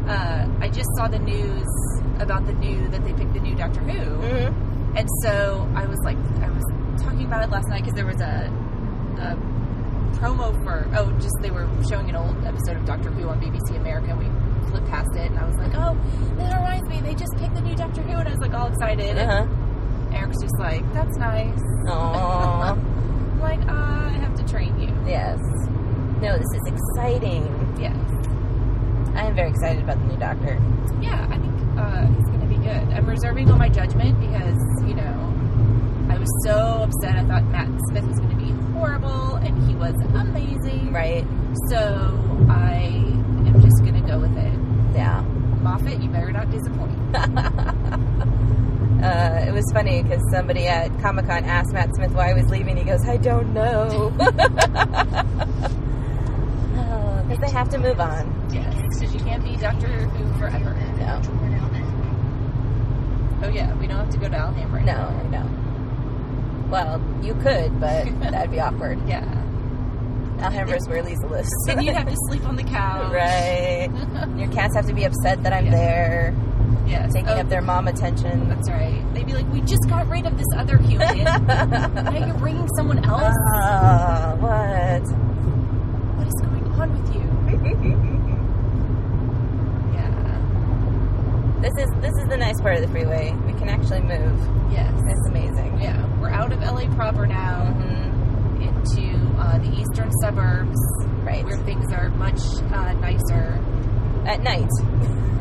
uh, 0.08 0.48
I 0.62 0.70
just 0.70 0.90
saw 0.96 1.08
the 1.08 1.20
news 1.20 1.68
about 2.20 2.46
the 2.48 2.54
new 2.54 2.88
that 2.90 3.04
they 3.04 3.14
picked 3.14 3.34
the 3.34 3.40
new 3.40 3.56
Doctor 3.56 3.82
Who, 3.82 4.18
Mm-hmm. 4.22 4.98
and 4.98 5.08
so 5.22 5.70
I 5.76 5.86
was 5.86 6.00
like, 6.04 6.18
I 6.42 6.50
was 6.50 6.64
talking 7.02 7.26
about 7.26 7.44
it 7.44 7.50
last 7.52 7.68
night 7.68 7.82
because 7.84 7.94
there 7.96 8.06
was 8.06 8.22
a, 8.22 8.50
a 9.20 9.36
promo 10.18 10.52
for 10.64 10.88
oh, 10.96 11.12
just 11.20 11.36
they 11.42 11.52
were 11.52 11.68
showing 11.90 12.10
an 12.10 12.16
old 12.16 12.36
episode 12.46 12.78
of 12.78 12.86
Doctor 12.86 13.10
Who 13.12 13.28
on 13.30 13.40
BBC 13.42 13.76
America. 13.78 14.12
and 14.12 14.20
We 14.20 14.26
flipped 14.68 14.88
past 14.88 15.10
it, 15.16 15.30
and 15.32 15.40
I 15.40 15.46
was 15.48 15.56
like, 15.58 15.74
oh, 15.76 15.96
that 16.38 16.56
reminds 16.58 16.88
me, 16.90 17.02
they 17.02 17.14
just 17.16 17.36
picked 17.38 17.56
the 17.56 17.62
new 17.62 17.76
Doctor 17.76 18.02
Who, 18.02 18.12
and 18.18 18.28
I 18.28 18.32
was 18.32 18.40
like 18.40 18.54
all 18.54 18.68
excited. 18.68 19.18
Uh-huh. 19.18 19.44
And 19.44 20.16
Eric's 20.16 20.42
just 20.42 20.58
like, 20.60 20.82
that's 20.94 21.18
nice. 21.18 21.60
Aww. 21.88 22.94
Like, 23.38 23.62
uh, 23.70 23.72
I 23.72 24.18
have 24.20 24.36
to 24.38 24.44
train 24.52 24.78
you. 24.80 24.88
yes. 25.06 25.38
No, 26.20 26.36
this 26.38 26.48
is 26.56 26.64
exciting. 26.66 27.46
Yes. 27.80 27.96
I 29.16 29.26
am 29.28 29.36
very 29.36 29.50
excited 29.52 29.84
about 29.84 30.00
the 30.00 30.06
new 30.06 30.18
Doctor. 30.18 30.60
Yeah, 31.00 31.28
I 31.30 31.38
think 31.38 31.54
uh, 31.78 32.08
he's 32.16 32.26
going 32.26 32.42
to 32.42 32.48
be 32.48 32.56
good. 32.58 32.82
I'm 32.98 33.06
reserving 33.08 33.52
all 33.52 33.58
my 33.58 33.70
judgment 33.70 34.20
because, 34.20 34.58
you 34.88 34.96
know, 34.96 35.34
I 36.10 36.18
was 36.18 36.28
so 36.46 36.58
upset. 36.90 37.16
I 37.16 37.24
thought 37.26 37.44
Matt 37.46 37.70
Smith 37.90 38.06
was 38.08 38.18
going 38.18 38.32
to 38.32 38.44
be 38.44 38.52
horrible, 38.74 39.36
and 39.36 39.70
he 39.70 39.76
was 39.76 39.94
amazing. 40.16 40.92
Right? 40.92 41.26
So 41.70 41.78
I 42.50 42.74
am 43.46 43.62
just 43.62 43.78
going 43.84 43.94
to 43.94 43.97
go 44.08 44.20
with 44.20 44.38
it. 44.38 44.54
Yeah. 44.96 45.22
Moffat, 45.62 46.02
you 46.02 46.10
better 46.10 46.32
not 46.32 46.50
disappoint. 46.52 46.98
Uh, 48.98 49.46
it 49.48 49.52
was 49.54 49.64
funny 49.74 50.02
because 50.02 50.24
somebody 50.32 50.66
at 50.68 50.90
Comic 51.02 51.28
Con 51.28 51.44
asked 51.46 51.72
Matt 51.72 51.94
Smith 51.96 52.10
why 52.14 52.30
he 52.30 52.34
was 52.34 52.50
leaving. 52.50 52.76
He 52.78 52.84
goes, 52.84 53.08
I 53.08 53.18
don't 53.18 53.54
know. 53.54 54.10
Because 57.28 57.40
they 57.40 57.52
have 57.52 57.70
to 57.70 57.78
move 57.78 58.00
on. 58.00 58.50
Yes, 58.54 58.74
because 58.98 59.14
you 59.14 59.20
can't 59.20 59.44
be 59.44 59.56
Doctor 59.58 59.88
Who 59.88 60.40
forever. 60.40 60.74
No. 60.98 61.22
Oh 63.44 63.50
yeah, 63.50 63.76
we 63.76 63.86
don't 63.86 63.98
have 63.98 64.10
to 64.10 64.18
go 64.18 64.30
to 64.30 64.36
Alham 64.36 64.72
right 64.72 64.84
No, 64.86 64.94
now. 65.30 65.44
no. 65.44 66.70
Well, 66.70 67.02
you 67.22 67.36
could, 67.36 67.80
but 67.80 68.06
that'd 68.20 68.50
be 68.50 68.60
awkward. 68.60 69.00
Yeah. 69.08 69.37
Alhambra's 70.40 70.88
where 70.88 71.02
Lisa 71.04 71.28
lives. 71.28 71.50
Then 71.66 71.82
you'd 71.82 71.96
have 71.96 72.08
to 72.08 72.16
sleep 72.30 72.46
on 72.48 72.56
the 72.56 72.64
couch. 72.64 73.12
right. 73.12 73.90
Your 74.38 74.50
cats 74.52 74.76
have 74.76 74.86
to 74.88 74.94
be 74.94 75.04
upset 75.06 75.42
that 75.44 75.54
I'm 75.54 75.66
Yeah. 75.66 75.72
there, 75.72 76.36
Yes. 76.86 77.12
taking 77.14 77.30
Oh, 77.30 77.40
up 77.42 77.50
their 77.50 77.62
mom 77.62 77.88
attention. 77.88 78.48
That's 78.50 78.70
right. 78.70 79.02
They'd 79.14 79.26
be 79.26 79.34
like, 79.34 79.52
we 79.52 79.62
just 79.62 79.88
got 79.90 80.08
rid 80.10 80.26
of 80.26 80.38
this 80.38 80.48
other 80.56 80.78
human. 80.78 81.24
now 81.24 82.26
you're 82.26 82.38
bringing 82.38 82.68
someone 82.78 83.04
else? 83.04 83.36
Ah, 83.56 84.36
what? 84.40 85.02
what 86.18 86.28
is 86.28 86.34
going 86.42 86.64
on 86.80 86.92
with 86.94 87.14
you? 87.16 87.24
Yeah. 89.94 91.62
This 91.62 91.74
is 91.84 91.90
this 92.02 92.14
is 92.22 92.30
the 92.30 92.38
nice 92.38 92.60
part 92.62 92.76
of 92.76 92.82
the 92.82 92.88
freeway. 92.90 93.34
We 93.46 93.54
can 93.54 93.70
actually 93.70 94.02
move. 94.02 94.40
Yes. 94.72 94.94
It's 95.08 95.28
amazing. 95.28 95.80
Yeah. 95.82 95.98
We're 96.22 96.30
out 96.30 96.52
of 96.52 96.62
LA 96.62 96.86
proper 96.96 97.26
now 97.28 97.66
hmm 97.66 98.07
into 98.68 99.18
uh, 99.40 99.58
the 99.60 99.72
eastern 99.80 100.12
suburbs 100.22 100.78
Right. 101.24 101.44
where 101.44 101.58
things 101.66 101.92
are 101.92 102.10
much 102.12 102.40
uh, 102.74 102.94
nicer. 102.94 103.60
At 104.26 104.42
night. 104.44 104.70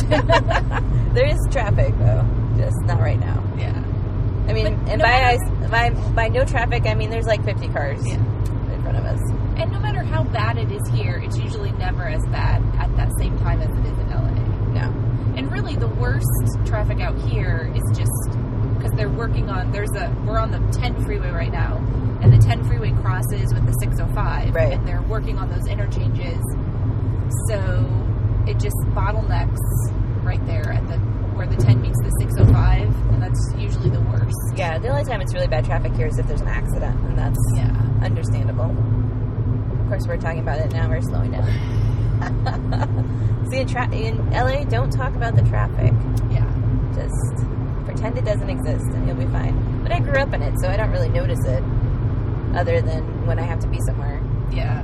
there 1.15 1.27
is 1.27 1.39
traffic 1.51 1.97
though, 1.99 2.25
just 2.57 2.77
not 2.83 3.01
right 3.01 3.19
now. 3.19 3.43
Yeah. 3.59 3.73
I 4.49 4.53
mean, 4.53 4.65
But 4.65 4.91
and 4.91 4.99
no 4.99 5.05
by, 5.05 5.11
matter- 5.11 5.39
I, 5.65 5.69
by 5.69 5.91
by 6.12 6.29
no 6.29 6.45
traffic, 6.45 6.87
I 6.87 6.95
mean 6.95 7.11
there's 7.11 7.27
like 7.27 7.45
50 7.45 7.69
cars 7.69 8.07
Yeah. 8.07 8.15
in 8.15 8.83
front 8.83 8.97
of 8.97 9.05
us. 9.05 9.21
And 9.57 9.73
no 9.73 9.81
matter 9.81 10.03
how 10.03 10.23
bad 10.25 10.59
it 10.59 10.71
is 10.71 10.83
here, 10.93 11.17
it's 11.25 11.39
usually 11.39 11.73
never 11.73 12.05
as 12.07 12.23
bad 12.31 12.62
at 12.79 12.95
that 12.97 13.11
same 13.19 13.37
time 13.39 13.61
as 13.62 13.71
it 13.77 13.87
is 13.87 13.99
in 13.99 14.11
LA. 14.11 14.31
No. 14.73 14.93
And 15.37 15.51
really, 15.51 15.75
the 15.77 15.89
worst 15.89 16.27
traffic 16.67 17.01
out 17.01 17.19
here 17.29 17.73
is 17.75 17.83
just 17.99 18.12
because 18.77 18.93
they're 18.93 19.09
working 19.11 19.49
on. 19.51 19.73
There's 19.73 19.91
a 19.97 20.15
we're 20.27 20.39
on 20.39 20.51
the 20.51 20.61
10 20.79 21.05
freeway 21.05 21.31
right 21.31 21.51
now, 21.53 21.79
and 22.23 22.33
the 22.33 22.39
10 22.39 22.65
freeway 22.65 22.93
crosses 23.03 23.53
with 23.53 23.67
the 23.67 23.73
605, 23.81 24.55
Right. 24.55 24.73
and 24.73 24.87
they're 24.87 25.03
working 25.03 25.39
on 25.39 25.51
those 25.51 25.67
interchanges. 25.67 26.39
So 27.49 27.59
it 28.47 28.59
just 28.59 28.77
bottlenecks 28.95 29.59
right 30.23 30.45
there 30.47 30.73
at 30.73 30.87
the 30.89 30.97
where 31.37 31.47
the 31.47 31.57
10 31.57 31.83
meets 31.83 31.99
the 32.03 32.09
605, 32.19 32.89
and 33.13 33.23
that's 33.23 33.53
usually 33.59 33.91
the 33.91 34.01
worst. 34.01 34.35
Yeah, 34.57 34.79
the 34.79 34.89
only 34.89 35.05
time 35.05 35.21
it's 35.21 35.35
really 35.35 35.49
bad 35.49 35.67
traffic 35.67 35.93
here 35.95 36.07
is 36.07 36.19
if 36.19 36.27
there's 36.27 36.41
an 36.41 36.49
accident, 36.49 36.99
and 37.05 37.19
that's 37.19 37.39
Yeah. 37.55 37.71
understandable. 38.03 38.75
Of 39.83 39.89
course, 39.89 40.07
we're 40.09 40.17
talking 40.17 40.41
about 40.41 40.61
it 40.61 40.73
now. 40.73 40.89
We're 40.89 41.03
slowing 41.03 41.33
down. 41.33 41.45
See, 43.51 43.59
in, 43.59 43.67
tra- 43.69 43.91
in 43.95 44.31
LA, 44.31 44.65
don't 44.65 44.91
talk 44.91 45.15
about 45.15 45.37
the 45.37 45.43
traffic. 45.43 45.93
Yeah. 46.31 46.47
Just 46.95 47.45
pretend 47.85 48.17
it 48.17 48.25
doesn't 48.25 48.49
exist, 48.49 48.87
and 48.95 49.07
you'll 49.07 49.17
be 49.17 49.27
fine. 49.27 49.83
But 49.83 49.93
I 49.93 50.01
grew 50.01 50.19
up 50.19 50.33
in 50.33 50.41
it, 50.43 50.59
so 50.61 50.71
I 50.71 50.77
don't 50.79 50.91
really 50.91 51.11
notice 51.11 51.45
it, 51.45 51.63
other 52.57 52.81
than 52.81 53.27
when 53.27 53.38
I 53.38 53.42
have 53.42 53.61
to 53.61 53.69
be 53.69 53.79
somewhere. 53.87 54.23
Yeah. 54.51 54.83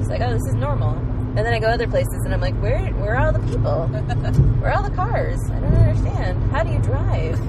It's 0.00 0.08
like, 0.08 0.20
oh, 0.20 0.32
this 0.32 0.46
is 0.48 0.54
normal. 0.54 0.94
And 1.36 1.38
then 1.38 1.52
I 1.54 1.60
go 1.60 1.68
other 1.68 1.86
places, 1.86 2.22
and 2.24 2.34
I'm 2.34 2.40
like, 2.40 2.56
where, 2.60 2.80
where 2.94 3.14
are 3.16 3.26
all 3.26 3.32
the 3.32 3.38
people? 3.40 3.86
Where 4.58 4.72
are 4.72 4.76
all 4.76 4.82
the 4.82 4.94
cars? 4.96 5.38
I 5.50 5.60
don't 5.60 5.72
understand. 5.72 6.50
How 6.50 6.64
do 6.64 6.72
you 6.72 6.80
drive? 6.80 7.38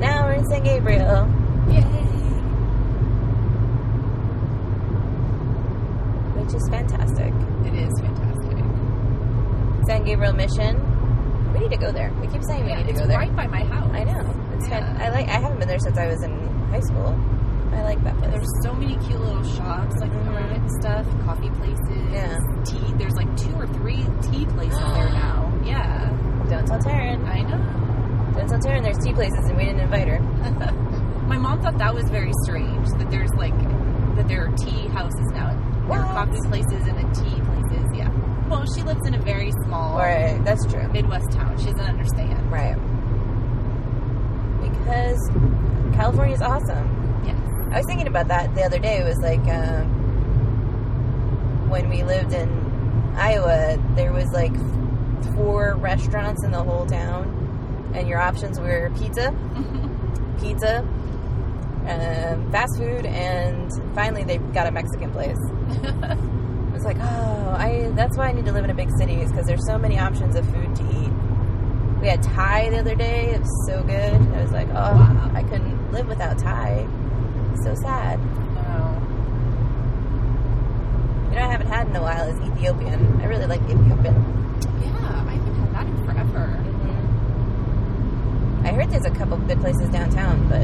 now 0.00 0.24
we're 0.24 0.32
in 0.34 0.46
San 0.46 0.62
Gabriel. 0.64 1.28
Yay. 1.68 1.98
which 6.48 6.54
is 6.54 6.68
fantastic. 6.70 7.34
It 7.66 7.74
is 7.74 7.92
fantastic. 8.00 8.56
San 9.86 10.04
Gabriel 10.04 10.32
Mission. 10.32 10.87
We 11.58 11.64
need 11.68 11.74
to 11.74 11.80
go 11.86 11.90
there. 11.92 12.12
We 12.20 12.26
keep 12.28 12.42
saying 12.44 12.64
we 12.64 12.70
Yeah, 12.70 12.78
need 12.82 12.86
to 12.88 12.92
go 12.92 13.06
there. 13.06 13.20
It's 13.20 13.28
right 13.30 13.36
by 13.36 13.46
my 13.48 13.64
house. 13.64 13.90
I 13.92 14.04
know. 14.04 14.34
It's 14.54 14.68
Yeah. 14.68 14.80
fan- 14.94 14.96
I 15.02 15.10
like. 15.10 15.28
I 15.28 15.38
haven't 15.40 15.58
been 15.58 15.68
there 15.68 15.78
since 15.80 15.98
I 15.98 16.06
was 16.06 16.22
in 16.22 16.32
high 16.70 16.80
school. 16.80 17.14
I 17.74 17.82
like 17.82 18.02
that 18.04 18.16
place. 18.18 18.30
there's 18.32 18.62
so 18.64 18.72
many 18.72 18.96
cute 18.96 19.20
little 19.20 19.42
shops 19.42 19.96
like 20.00 20.10
Mhm. 20.12 20.34
around 20.34 20.52
and 20.52 20.70
stuff, 20.80 21.06
coffee 21.26 21.50
places. 21.50 22.12
Yeah. 22.12 22.38
Tea. 22.64 22.94
There's 22.96 23.14
like 23.16 23.34
two 23.36 23.54
or 23.56 23.66
three 23.66 24.04
tea 24.22 24.46
places 24.46 24.78
there 24.94 25.10
now. 25.24 25.52
Yeah. 25.64 26.10
Don't 26.48 26.66
tell 26.66 26.78
Taryn. 26.78 27.26
I 27.28 27.42
know. 27.42 27.60
Don't 28.38 28.48
tell 28.48 28.58
Taryn. 28.60 28.82
There's 28.82 28.98
tea 28.98 29.12
places, 29.12 29.48
and 29.48 29.56
we 29.56 29.64
didn't 29.64 29.80
invite 29.80 30.08
her. 30.08 30.20
My 31.28 31.36
mom 31.36 31.60
thought 31.60 31.76
that 31.78 31.94
was 31.94 32.08
very 32.08 32.32
strange 32.44 32.88
that 32.98 33.10
there's 33.10 33.32
like 33.34 33.56
that 34.16 34.26
there 34.28 34.46
are 34.46 34.52
tea 34.56 34.88
houses 34.88 35.26
now. 35.34 35.54
There 35.88 35.98
are 36.00 36.04
coffee 36.14 36.40
places 36.48 36.86
and 36.86 36.98
a 36.98 37.14
tea. 37.14 37.37
Well, 38.48 38.64
she 38.74 38.82
lives 38.82 39.06
in 39.06 39.14
a 39.14 39.20
very 39.20 39.52
small 39.64 39.98
Right. 39.98 40.42
That's 40.44 40.64
true. 40.66 40.86
Midwest 40.88 41.30
town. 41.32 41.58
She 41.58 41.66
doesn't 41.66 41.80
understand. 41.80 42.50
Right. 42.50 42.76
Because 44.60 45.18
California 45.94 46.34
is 46.34 46.42
awesome. 46.42 47.22
Yes. 47.26 47.36
I 47.72 47.76
was 47.78 47.86
thinking 47.86 48.06
about 48.06 48.28
that 48.28 48.54
the 48.54 48.62
other 48.62 48.78
day. 48.78 48.98
It 48.98 49.04
was 49.04 49.18
like 49.18 49.40
um, 49.48 49.86
when 51.68 51.88
we 51.88 52.02
lived 52.02 52.32
in 52.32 52.48
Iowa, 53.16 53.76
there 53.94 54.12
was 54.12 54.26
like 54.32 54.54
four 55.34 55.74
restaurants 55.76 56.44
in 56.44 56.50
the 56.50 56.62
whole 56.62 56.86
town, 56.86 57.92
and 57.94 58.08
your 58.08 58.18
options 58.20 58.58
were 58.58 58.90
pizza, 58.98 59.32
pizza, 60.40 60.78
um, 61.86 62.50
fast 62.50 62.76
food, 62.78 63.04
and 63.06 63.70
finally 63.94 64.24
they 64.24 64.38
got 64.38 64.66
a 64.66 64.70
Mexican 64.70 65.10
place. 65.10 65.36
I 66.78 66.80
was 66.80 66.94
like, 66.94 67.00
oh, 67.00 67.56
I 67.58 67.90
that's 67.96 68.16
why 68.16 68.28
I 68.28 68.32
need 68.32 68.44
to 68.44 68.52
live 68.52 68.62
in 68.62 68.70
a 68.70 68.74
big 68.74 68.88
city 68.98 69.14
is 69.14 69.32
because 69.32 69.48
there's 69.48 69.66
so 69.66 69.78
many 69.78 69.98
options 69.98 70.36
of 70.36 70.48
food 70.48 70.76
to 70.76 70.82
eat. 70.84 71.10
We 72.00 72.06
had 72.06 72.22
Thai 72.22 72.70
the 72.70 72.78
other 72.78 72.94
day; 72.94 73.30
it 73.34 73.40
was 73.40 73.66
so 73.66 73.82
good. 73.82 74.14
I 74.14 74.42
was 74.42 74.52
like, 74.52 74.68
oh, 74.68 74.94
Wow. 74.94 75.28
I 75.34 75.42
couldn't 75.42 75.90
live 75.92 76.06
without 76.06 76.38
Thai. 76.38 76.86
So 77.64 77.74
sad. 77.74 78.20
Wow. 78.54 78.94
You 81.30 81.34
know, 81.34 81.42
I 81.42 81.48
haven't 81.50 81.66
had 81.66 81.88
in 81.88 81.96
a 81.96 82.00
while 82.00 82.28
is 82.28 82.38
Ethiopian. 82.48 83.20
I 83.22 83.24
really 83.24 83.46
like 83.46 83.60
Ethiopian. 83.62 84.14
Yeah, 84.80 85.24
I 85.26 85.32
haven't 85.32 85.54
had 85.56 85.72
that 85.74 85.86
in 85.88 86.04
forever. 86.06 86.60
Mm-hmm. 86.62 88.66
I 88.66 88.68
heard 88.70 88.88
there's 88.88 89.04
a 89.04 89.10
couple 89.10 89.36
good 89.36 89.58
places 89.58 89.88
downtown, 89.88 90.48
but 90.48 90.62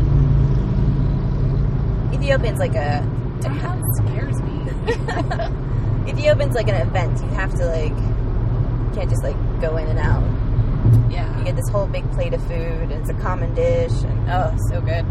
Ethiopian's 2.14 2.60
like 2.60 2.76
a 2.76 3.02
That 3.40 3.82
scares 3.96 4.40
me. 4.42 4.60
Ethiopian's 6.06 6.54
like 6.54 6.68
an 6.68 6.86
event. 6.86 7.20
You 7.20 7.28
have 7.28 7.54
to 7.54 7.66
like 7.66 7.90
you 7.90 8.90
can't 8.94 9.10
just 9.10 9.22
like 9.22 9.36
go 9.60 9.76
in 9.76 9.88
and 9.88 9.98
out. 9.98 10.22
yeah. 11.10 11.38
You 11.38 11.44
get 11.44 11.56
this 11.56 11.68
whole 11.70 11.86
big 11.86 12.10
plate 12.12 12.34
of 12.34 12.42
food, 12.46 12.90
and 12.90 12.92
it's 12.92 13.10
a 13.10 13.14
common 13.14 13.54
dish, 13.54 13.92
and 14.02 14.30
oh, 14.30 14.54
so 14.68 14.80
good. 14.80 15.04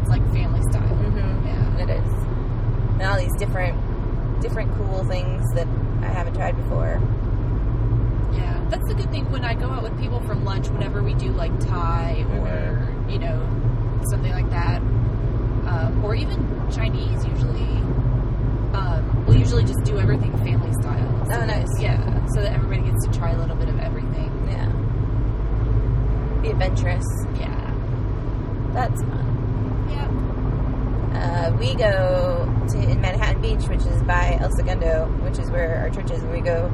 It's 0.00 0.10
like 0.10 0.22
family 0.32 0.60
style. 0.70 0.82
Mm-hmm. 0.82 1.46
Yeah. 1.46 1.82
It 1.84 1.90
is, 1.90 2.12
and 2.94 3.02
all 3.02 3.18
these 3.18 3.34
different, 3.38 3.80
different 4.40 4.74
cool 4.76 5.04
things 5.04 5.44
that 5.54 5.68
I 6.02 6.06
haven't 6.08 6.34
tried 6.34 6.56
before. 6.56 7.00
Yeah, 8.32 8.62
that's 8.68 8.86
the 8.88 8.94
good 8.94 9.10
thing 9.10 9.30
when 9.30 9.44
I 9.44 9.54
go 9.54 9.66
out 9.66 9.82
with 9.82 9.98
people 10.00 10.20
from 10.20 10.44
lunch. 10.44 10.68
Whenever 10.68 11.02
we 11.02 11.14
do 11.14 11.30
like 11.32 11.58
Thai 11.60 12.26
or 12.32 12.94
you 13.08 13.18
know 13.18 13.38
something 14.10 14.32
like 14.32 14.50
that, 14.50 14.80
um, 14.80 16.04
or 16.04 16.14
even 16.14 16.70
Chinese, 16.72 17.24
usually 17.24 17.82
um, 18.76 19.24
we'll 19.26 19.36
usually 19.38 19.64
just 19.64 19.82
do 19.84 19.98
everything 19.98 20.32
family 20.38 20.72
style. 20.80 21.26
So 21.26 21.32
Oh, 21.34 21.38
that- 21.40 21.46
nice. 21.46 21.68
Yeah, 21.80 21.98
so 22.34 22.42
that 22.42 22.52
everybody 22.52 22.82
gets 22.90 23.06
to 23.06 23.12
try 23.18 23.30
a 23.32 23.38
little 23.38 23.56
bit 23.56 23.68
of 23.68 23.78
everything. 23.80 24.30
Yeah. 24.48 24.68
Be 26.42 26.50
adventurous. 26.50 27.04
Yeah. 27.38 27.72
That's 28.72 29.00
fun. 29.02 29.26
Yeah. 29.90 30.08
Uh, 31.18 31.50
we 31.58 31.74
go 31.74 32.46
to 32.70 32.78
in 32.78 33.00
Manhattan 33.00 33.40
Beach, 33.40 33.66
which 33.68 33.80
is 33.86 34.02
by 34.02 34.36
El 34.40 34.50
Segundo, 34.56 35.06
which 35.24 35.38
is 35.38 35.50
where 35.50 35.78
our 35.78 35.90
church 35.90 36.10
is. 36.10 36.22
And 36.22 36.30
we 36.32 36.40
go 36.40 36.70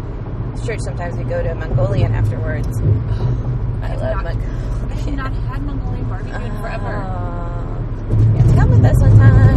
to 0.56 0.66
church. 0.66 0.80
Sometimes 0.80 1.16
we 1.16 1.24
go 1.24 1.42
to 1.42 1.54
Mongolian 1.54 2.12
afterwards. 2.12 2.68
I 2.80 3.86
have 3.86 4.00
love 4.00 4.24
not- 4.24 4.26
I 4.26 4.94
have 4.94 5.14
not 5.14 5.32
had 5.32 5.62
Mongolian 5.62 6.04
barbecue 6.08 6.34
in 6.46 6.52
forever. 6.60 6.94
Aw. 6.96 7.38
You 8.12 8.16
have 8.36 8.48
to 8.50 8.54
come 8.56 8.70
with 8.70 8.84
us 8.84 9.00
one 9.00 9.16
time. 9.16 9.51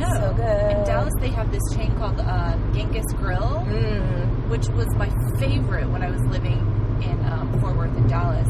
In 0.00 0.08
Dallas, 0.08 0.18
So 0.18 0.32
good. 0.34 0.70
In 0.78 0.84
Dallas, 0.84 1.12
they 1.20 1.28
have 1.28 1.50
this 1.52 1.62
chain 1.76 1.94
called 1.96 2.18
uh, 2.20 2.56
Genghis 2.72 3.06
Grill, 3.16 3.64
Mm. 3.68 4.48
which 4.48 4.66
was 4.68 4.86
my 4.96 5.10
favorite 5.38 5.88
when 5.90 6.02
I 6.02 6.10
was 6.10 6.20
living 6.26 6.58
in 7.02 7.24
um, 7.26 7.58
Fort 7.60 7.76
Worth 7.76 7.96
in 7.96 8.06
Dallas. 8.08 8.48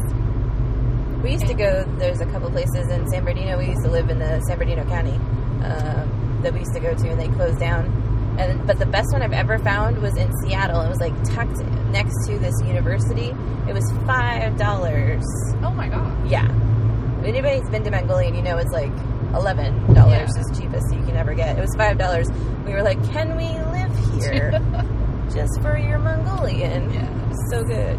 We 1.23 1.31
used 1.33 1.47
to 1.47 1.53
go. 1.53 1.83
There's 1.99 2.19
a 2.21 2.25
couple 2.25 2.49
places 2.49 2.89
in 2.89 3.07
San 3.09 3.23
Bernardino. 3.23 3.57
We 3.59 3.67
used 3.67 3.83
to 3.83 3.91
live 3.91 4.09
in 4.09 4.17
the 4.17 4.39
San 4.47 4.57
Bernardino 4.57 4.89
County 4.89 5.13
um, 5.63 6.39
that 6.41 6.51
we 6.53 6.59
used 6.59 6.73
to 6.73 6.79
go 6.79 6.95
to, 6.95 7.09
and 7.09 7.19
they 7.19 7.27
closed 7.27 7.59
down. 7.59 7.85
And 8.39 8.65
but 8.65 8.79
the 8.79 8.87
best 8.87 9.09
one 9.11 9.21
I've 9.21 9.33
ever 9.33 9.59
found 9.59 10.01
was 10.01 10.15
in 10.17 10.31
Seattle. 10.41 10.81
It 10.81 10.89
was 10.89 10.99
like 10.99 11.13
tucked 11.35 11.59
next 11.91 12.25
to 12.27 12.39
this 12.39 12.55
university. 12.65 13.35
It 13.69 13.73
was 13.73 13.85
five 14.07 14.57
dollars. 14.57 15.23
Oh 15.61 15.69
my 15.75 15.89
god. 15.89 16.27
Yeah. 16.27 16.47
If 17.19 17.25
anybody's 17.27 17.69
been 17.69 17.83
to 17.83 17.91
Mongolian, 17.91 18.33
you 18.33 18.41
know 18.41 18.57
it's 18.57 18.71
like 18.71 18.91
eleven 19.35 19.93
dollars 19.93 20.29
Yeah. 20.35 20.41
is 20.41 20.57
cheapest 20.59 20.93
you 20.93 21.01
can 21.03 21.15
ever 21.15 21.33
get. 21.33 21.57
It 21.57 21.61
was 21.61 21.73
five 21.77 21.97
dollars. 21.97 22.27
We 22.65 22.73
were 22.73 22.83
like, 22.83 23.01
can 23.11 23.35
we 23.35 23.47
live 23.71 23.91
here 24.21 24.51
just 25.33 25.61
for 25.61 25.77
your 25.77 25.99
Mongolian? 25.99 26.91
Yeah. 26.93 27.07
So 27.49 27.63
good. 27.63 27.97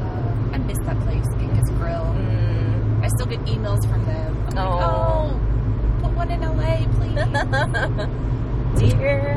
Uh, 0.00 0.54
I 0.54 0.58
miss 0.58 0.78
that 0.86 0.98
place, 1.00 1.24
Genghis 1.38 1.68
Grill. 1.78 2.04
Mm. 2.14 3.02
I 3.04 3.08
still 3.08 3.26
get 3.26 3.40
emails 3.46 3.86
from 3.90 4.04
them. 4.06 4.36
I'm 4.48 4.54
like, 4.54 4.84
oh, 4.84 5.40
put 6.02 6.12
one 6.12 6.30
in 6.30 6.40
LA, 6.40 6.84
please. 8.78 8.92
Dear 8.92 9.34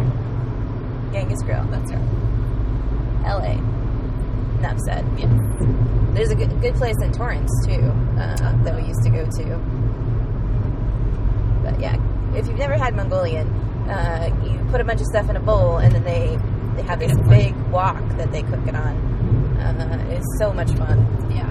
Genghis 1.12 1.41
Grill, 1.43 1.63
That's 1.65 1.91
right. 1.91 2.10
LA. 3.25 3.55
Enough 4.62 4.80
said. 4.86 5.04
Yes. 5.17 5.32
There's 6.13 6.30
a 6.30 6.36
good, 6.36 6.62
good 6.62 6.76
place 6.76 6.95
in 7.02 7.12
Torrance 7.12 7.50
too 7.65 7.82
uh, 8.19 8.63
that 8.63 8.76
we 8.76 8.88
used 8.88 9.02
to 9.04 9.10
go 9.10 9.26
to. 9.26 9.58
But 11.63 11.80
yeah, 11.80 11.97
if 12.36 12.45
you've 12.47 12.60
never 12.60 12.78
had 12.78 12.95
Mongolian, 12.95 13.47
uh, 13.89 14.30
you 14.45 14.60
put 14.69 14.80
a 14.80 14.84
bunch 14.84 15.02
of 15.02 15.08
stuff 15.08 15.32
in 15.32 15.36
a 15.36 15.39
bowl 15.39 15.78
and 15.78 15.95
then 15.95 16.04
they 16.04 16.38
they 16.76 16.84
have 16.84 17.00
this 17.00 17.17
big 17.28 17.56
wok 17.71 17.97
that 18.17 18.32
they 18.32 18.43
cook 18.43 18.65
it 18.67 18.76
on. 18.76 19.58
Uh, 19.60 20.08
it's 20.12 20.28
so 20.38 20.54
much 20.54 20.69
fun. 20.74 21.00
Yeah. 21.34 21.50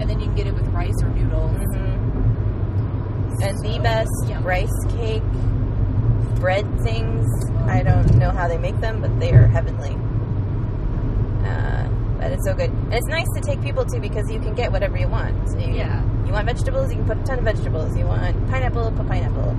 And 0.00 0.10
then 0.10 0.18
you 0.18 0.26
can 0.26 0.34
get 0.34 0.46
it 0.48 0.54
with 0.54 0.66
rice 0.68 1.00
or 1.02 1.08
noodles. 1.10 1.52
hmm 1.52 3.42
And 3.42 3.58
the 3.60 3.78
best 3.80 4.44
rice 4.44 4.84
cake 4.96 5.22
bread 6.44 6.66
things. 6.82 7.26
I 7.66 7.82
don't 7.82 8.16
know 8.16 8.30
how 8.30 8.48
they 8.48 8.58
make 8.58 8.78
them, 8.80 9.00
but 9.00 9.18
they 9.18 9.32
are 9.32 9.46
heavenly. 9.46 9.96
Uh, 11.46 11.83
it's 12.32 12.44
so 12.44 12.54
good, 12.54 12.70
and 12.70 12.94
it's 12.94 13.06
nice 13.06 13.28
to 13.34 13.40
take 13.40 13.62
people 13.62 13.84
to 13.84 14.00
because 14.00 14.30
you 14.30 14.40
can 14.40 14.54
get 14.54 14.72
whatever 14.72 14.96
you 14.96 15.08
want. 15.08 15.50
So 15.50 15.58
you, 15.58 15.74
Yeah. 15.74 16.02
You 16.26 16.32
want 16.32 16.46
vegetables? 16.46 16.90
You 16.90 16.96
can 16.96 17.06
put 17.06 17.18
a 17.18 17.22
ton 17.24 17.38
of 17.38 17.44
vegetables. 17.44 17.96
You 17.96 18.06
want 18.06 18.50
pineapple? 18.50 18.90
Put 18.92 19.06
pineapple. 19.06 19.56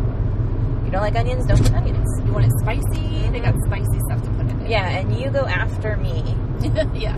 You 0.84 0.92
don't 0.92 1.02
like 1.02 1.16
onions? 1.16 1.46
Don't 1.46 1.62
put 1.62 1.74
onions. 1.74 2.10
You 2.26 2.34
want 2.34 2.46
it 2.46 2.52
spicy? 2.60 3.30
They 3.30 3.40
got 3.40 3.54
mm-hmm. 3.54 3.72
spicy 3.72 4.00
stuff 4.10 4.24
to 4.24 4.30
put 4.32 4.50
in 4.50 4.62
it. 4.62 4.70
Yeah, 4.70 4.88
and 4.90 5.18
you 5.18 5.30
go 5.30 5.46
after 5.46 5.96
me 5.98 6.36
yeah. 6.94 7.18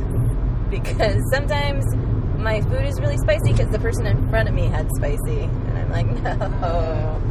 because 0.69 1.21
sometimes 1.31 1.86
my 2.38 2.62
food 2.62 2.86
is 2.86 2.99
really 2.99 3.17
spicy 3.17 3.53
because 3.53 3.69
the 3.69 3.79
person 3.79 4.05
in 4.05 4.29
front 4.29 4.49
of 4.49 4.55
me 4.55 4.67
had 4.67 4.89
spicy, 4.97 5.43
and 5.43 5.77
I'm 5.77 5.91
like, 5.91 6.07
no. 6.23 6.38
Oh. 6.63 7.21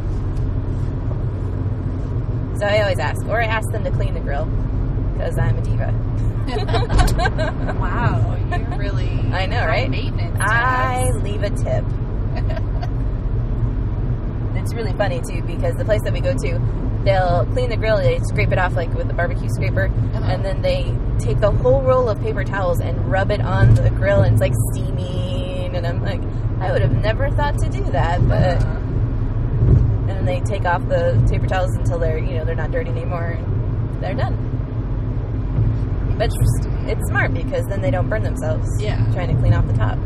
So 2.59 2.67
I 2.67 2.81
always 2.81 2.99
ask, 2.99 3.25
or 3.27 3.43
I 3.43 3.45
ask 3.45 3.71
them 3.73 3.85
to 3.85 3.91
clean 3.91 4.15
the 4.15 4.21
grill 4.21 4.47
because 5.17 5.39
I'm 5.39 5.59
a 5.59 5.63
diva. 5.63 5.93
Wow, 7.81 8.37
you're 8.51 8.79
really 8.79 9.09
I 9.33 9.47
know, 9.47 9.67
right? 9.67 9.91
maintenance. 9.91 10.37
I 10.41 11.11
leave 11.23 11.43
a 11.43 11.51
tip. 11.51 11.85
it's 14.57 14.75
really 14.75 14.93
funny 14.95 15.21
too 15.29 15.43
because 15.43 15.75
the 15.75 15.85
place 15.85 16.03
that 16.03 16.13
we 16.13 16.21
go 16.21 16.33
to, 16.35 17.03
they'll 17.05 17.47
clean 17.53 17.71
the 17.71 17.77
grill, 17.77 17.99
they 17.99 18.19
scrape 18.21 18.53
it 18.53 18.59
off 18.59 18.75
like 18.75 18.93
with 18.95 19.09
the 19.09 19.15
barbecue 19.15 19.49
scraper, 19.51 19.87
Uh-huh. 19.87 20.25
and 20.33 20.45
then 20.45 20.63
they 20.63 20.95
take 21.19 21.41
the 21.41 21.51
whole 21.51 21.83
roll 21.83 22.09
of 22.09 22.21
paper 22.21 22.45
towels 22.45 22.81
and 22.81 23.11
rub 23.11 23.31
it 23.31 23.41
on 23.41 23.75
the 23.75 23.91
grill, 23.91 24.23
and 24.23 24.35
it's 24.35 24.41
like 24.41 24.55
steaming. 24.73 25.77
And 25.77 25.87
I'm 25.87 26.03
like, 26.03 26.21
I 26.61 26.73
would 26.73 26.81
have 26.83 26.93
never 27.03 27.31
thought 27.31 27.59
to 27.59 27.69
do 27.69 27.83
that, 27.91 28.27
but 28.29 28.65
Uh, 28.65 28.77
and 30.09 30.09
then 30.09 30.25
they 30.25 30.41
take 30.41 30.65
off 30.65 30.87
the 30.89 31.27
paper 31.31 31.47
towels 31.47 31.75
until 31.75 31.99
they're 31.99 32.19
you 32.19 32.39
know 32.39 32.45
they're 32.45 32.55
not 32.55 32.71
dirty 32.71 32.91
anymore, 32.91 33.37
and 33.39 34.03
they're 34.03 34.15
done. 34.15 34.35
But 36.19 36.31
it's 36.89 37.09
smart 37.09 37.35
because 37.35 37.65
then 37.67 37.81
they 37.83 37.91
don't 37.91 38.09
burn 38.09 38.23
themselves. 38.23 38.67
Yeah. 38.81 38.97
trying 39.13 39.29
to 39.35 39.41
clean 39.41 39.53
off 39.53 39.67
the 39.67 39.75
top. 39.75 39.99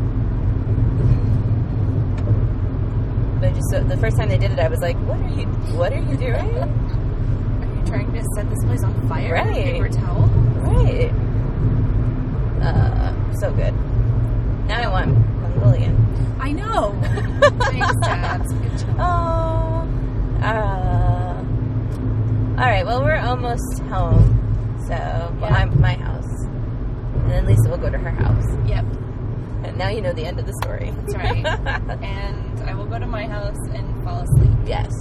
But 3.39 3.55
just 3.55 3.69
so, 3.71 3.81
the 3.83 3.97
first 3.97 4.17
time 4.17 4.29
they 4.29 4.37
did 4.37 4.51
it, 4.51 4.59
I 4.59 4.67
was 4.67 4.81
like, 4.81 4.97
"What 5.07 5.19
are 5.19 5.29
you? 5.29 5.47
What 5.77 5.91
are 5.93 5.99
you 6.01 6.15
doing?" 6.15 6.35
are 6.35 7.75
you 7.75 7.85
trying 7.87 8.11
to 8.13 8.23
set 8.35 8.47
this 8.49 8.63
place 8.65 8.83
on 8.83 8.93
fire? 9.09 9.33
with 9.33 9.47
Right. 9.47 9.73
Paper 9.73 9.89
towel? 9.89 10.27
right. 10.61 11.11
Uh, 12.61 13.33
so 13.39 13.51
good. 13.53 13.73
Now 14.67 14.81
I 14.83 14.87
want 14.89 15.17
Mongolian. 15.41 15.97
I 16.39 16.51
know. 16.51 16.91
Thanks, 17.63 17.95
Tabz. 18.05 18.47
Good 18.61 18.77
job. 18.87 18.95
Oh. 18.99 20.43
Uh, 20.45 21.37
all 22.59 22.67
right. 22.69 22.85
Well, 22.85 23.01
we're 23.03 23.17
almost 23.19 23.79
home. 23.89 24.37
So 24.87 24.93
well, 25.39 25.49
Yeah. 25.49 25.57
I'm 25.57 25.81
my 25.81 25.95
and 27.31 27.33
then 27.33 27.45
Lisa 27.45 27.69
will 27.69 27.77
go 27.77 27.89
to 27.89 27.97
her 27.97 28.09
house. 28.11 28.45
Yep, 28.67 28.85
And 29.63 29.77
now 29.77 29.87
you 29.89 30.01
know 30.01 30.11
the 30.13 30.25
end 30.25 30.39
of 30.39 30.45
the 30.45 30.53
story. 30.61 30.91
that's 30.91 31.15
right. 31.15 31.45
and 32.03 32.59
I 32.69 32.73
will 32.73 32.85
go 32.85 32.99
to 32.99 33.07
my 33.07 33.25
house 33.25 33.57
and 33.73 34.03
fall 34.03 34.21
asleep. 34.23 34.51
Yes. 34.65 34.91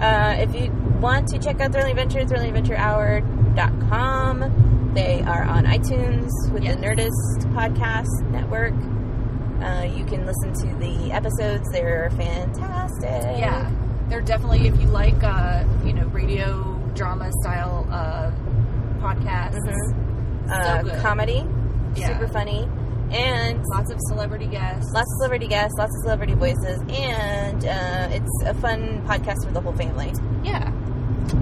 Uh, 0.00 0.36
if 0.38 0.54
you 0.54 0.70
want 1.00 1.26
to 1.28 1.38
check 1.38 1.60
out 1.60 1.72
Thrilling 1.72 1.98
Adventure, 1.98 2.24
thrillingadventurehour.com. 2.24 4.90
They 4.94 5.22
are 5.22 5.42
on 5.44 5.64
iTunes 5.64 6.30
with 6.52 6.62
Yes. 6.62 6.76
the 6.76 6.82
Nerdist 6.82 7.44
podcast 7.52 8.22
network. 8.30 8.74
Uh, 9.62 9.84
you 9.84 10.04
can 10.04 10.26
listen 10.26 10.52
to 10.52 10.74
the 10.78 11.10
episodes. 11.12 11.68
They're 11.72 12.10
fantastic. 12.10 13.38
Yeah, 13.38 13.70
they're 14.08 14.20
definitely 14.20 14.66
if 14.68 14.78
you 14.80 14.86
like 14.88 15.22
uh, 15.22 15.64
you 15.84 15.92
know 15.94 16.04
radio 16.06 16.74
drama 16.94 17.30
style 17.42 17.86
uh, 17.90 18.30
podcasts. 19.00 19.58
Mhm. 19.58 20.48
So 20.48 20.54
Uh, 20.92 21.00
comedy. 21.00 21.46
Yeah. 21.96 22.08
Super 22.18 22.32
funny. 22.32 22.68
And 23.10 23.62
Lots 23.70 23.90
of 23.92 23.98
celebrity 24.08 24.46
guests. 24.46 24.90
lots 24.92 25.06
of 25.12 25.16
celebrity 25.18 25.46
guests, 25.46 25.74
lots 25.78 25.94
of 25.96 26.02
celebrity 26.02 26.34
voices. 26.34 26.80
And 26.88 27.64
uh, 27.64 28.08
it's 28.10 28.42
a 28.44 28.54
fun 28.54 29.02
podcast 29.06 29.44
for 29.46 29.52
the 29.52 29.60
whole 29.60 29.74
family, 29.74 30.12
yeah. 30.42 30.70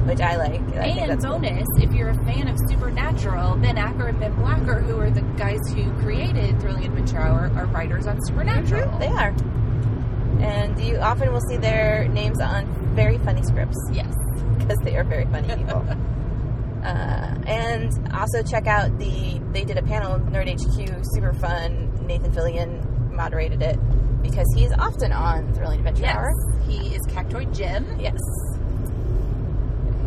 which 0.05 0.21
I 0.21 0.37
like. 0.37 0.61
I 0.61 0.83
think 0.85 1.01
and 1.01 1.11
that's 1.12 1.25
cool. 1.25 1.38
bonus, 1.38 1.67
if 1.79 1.93
you're 1.95 2.11
a 2.11 2.25
fan 2.25 2.49
of 2.49 2.59
Supernatural, 2.69 3.57
Ben 3.57 3.79
Acker 3.79 4.09
and 4.09 4.21
Ben 4.21 4.35
Blacker, 4.35 4.81
who 4.81 4.99
are 5.01 5.11
the 5.11 5.23
guys 5.38 5.61
who 5.75 5.91
created 6.03 6.61
Thrilling 6.61 6.85
Adventure 6.85 7.19
Hour, 7.21 7.51
are 7.57 7.67
writers 7.67 8.07
on 8.07 8.19
Supernatural. 8.27 8.99
They 8.99 9.07
are. 9.07 9.35
And 10.41 10.79
you 10.83 10.99
often 10.99 11.33
will 11.33 11.41
see 11.49 11.57
their 11.57 12.09
names 12.09 12.41
on 12.41 12.66
very 12.95 13.16
funny 13.18 13.43
scripts 13.45 13.79
Yes. 13.93 14.12
because 14.59 14.79
they 14.83 14.97
are 14.97 15.05
very 15.05 15.24
funny 15.26 15.55
people. 15.57 15.87
uh, 16.85 17.35
and 17.47 17.93
also 18.14 18.43
check 18.43 18.66
out 18.66 18.99
the 18.99 19.41
they 19.53 19.64
did 19.64 19.78
a 19.78 19.83
panel 19.83 20.18
Nerd 20.18 20.49
HQ, 20.51 21.05
super 21.14 21.33
fun. 21.35 21.89
Nathan 22.07 22.33
Fillion 22.33 23.12
moderated 23.12 23.62
it 23.62 23.78
because 24.22 24.47
he's 24.57 24.72
often 24.72 25.12
on 25.12 25.53
Thrilling 25.55 25.78
Adventure 25.80 26.03
Yes. 26.03 26.16
Hour. 26.16 26.33
He 26.66 26.95
is 26.95 27.01
Cactoid 27.09 27.55
Jim. 27.57 27.85
Yes, 28.01 28.18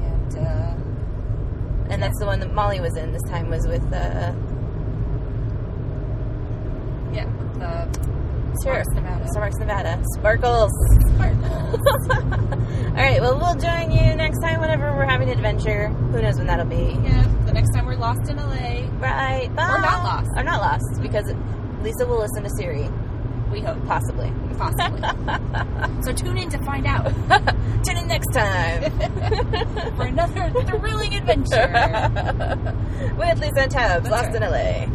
And 0.04 0.38
uh, 0.38 0.74
and 1.92 2.02
that's 2.02 2.18
the 2.20 2.26
one 2.26 2.40
that 2.40 2.54
Molly 2.54 2.80
was 2.80 2.96
in. 2.98 3.12
This 3.12 3.24
time 3.30 3.50
was 3.50 3.66
with 3.68 3.84
uh, 3.94 4.34
yeah, 7.14 7.26
the 7.60 7.88
Sure. 8.04 8.25
Sparks, 8.62 8.88
Nevada. 8.94 9.28
Sparks, 9.32 9.56
Nevada. 9.58 10.04
Sparkles. 10.18 10.72
Sparkles. 11.14 12.10
All 12.12 13.02
right. 13.02 13.20
Well, 13.22 13.38
we'll 13.38 13.56
join 13.56 13.92
you 13.92 14.16
next 14.16 14.40
time 14.42 14.62
whenever 14.62 14.94
we're 14.96 15.06
having 15.06 15.30
an 15.30 15.38
adventure. 15.38 15.88
Who 15.90 16.22
knows 16.22 16.38
when 16.38 16.48
that'll 16.48 16.66
be? 16.66 16.98
Yeah. 17.04 17.26
The 17.46 17.54
next 17.54 17.72
time 17.74 17.86
we're 17.86 17.96
lost 17.98 18.30
in 18.30 18.38
LA. 18.38 18.88
Right. 19.00 19.54
Bye. 19.56 19.70
Or 19.76 19.82
not 19.82 20.04
lost. 20.04 20.30
Or 20.36 20.44
not 20.44 20.62
lost 20.62 21.02
because 21.02 21.26
Lisa 21.82 22.06
will 22.08 22.20
listen 22.20 22.44
to 22.44 22.50
Siri. 22.58 22.90
We 23.52 23.60
hope. 23.62 23.86
Possibly. 23.86 24.32
Possibly. 24.58 25.02
so 26.04 26.14
tune 26.14 26.38
in 26.38 26.50
to 26.50 26.58
find 26.66 26.88
out. 26.88 27.06
tune 27.84 27.98
in 27.98 28.08
next 28.08 28.32
time 28.34 28.92
for 29.96 30.04
another 30.04 30.50
thrilling 30.66 31.14
adventure 31.16 31.68
with 33.18 33.40
Lisa 33.40 33.60
and 33.62 33.72
Tabz, 33.72 34.04
That's 34.04 34.10
Lost 34.10 34.28
right. 34.28 34.36
in 34.36 34.90
LA. 34.90 34.95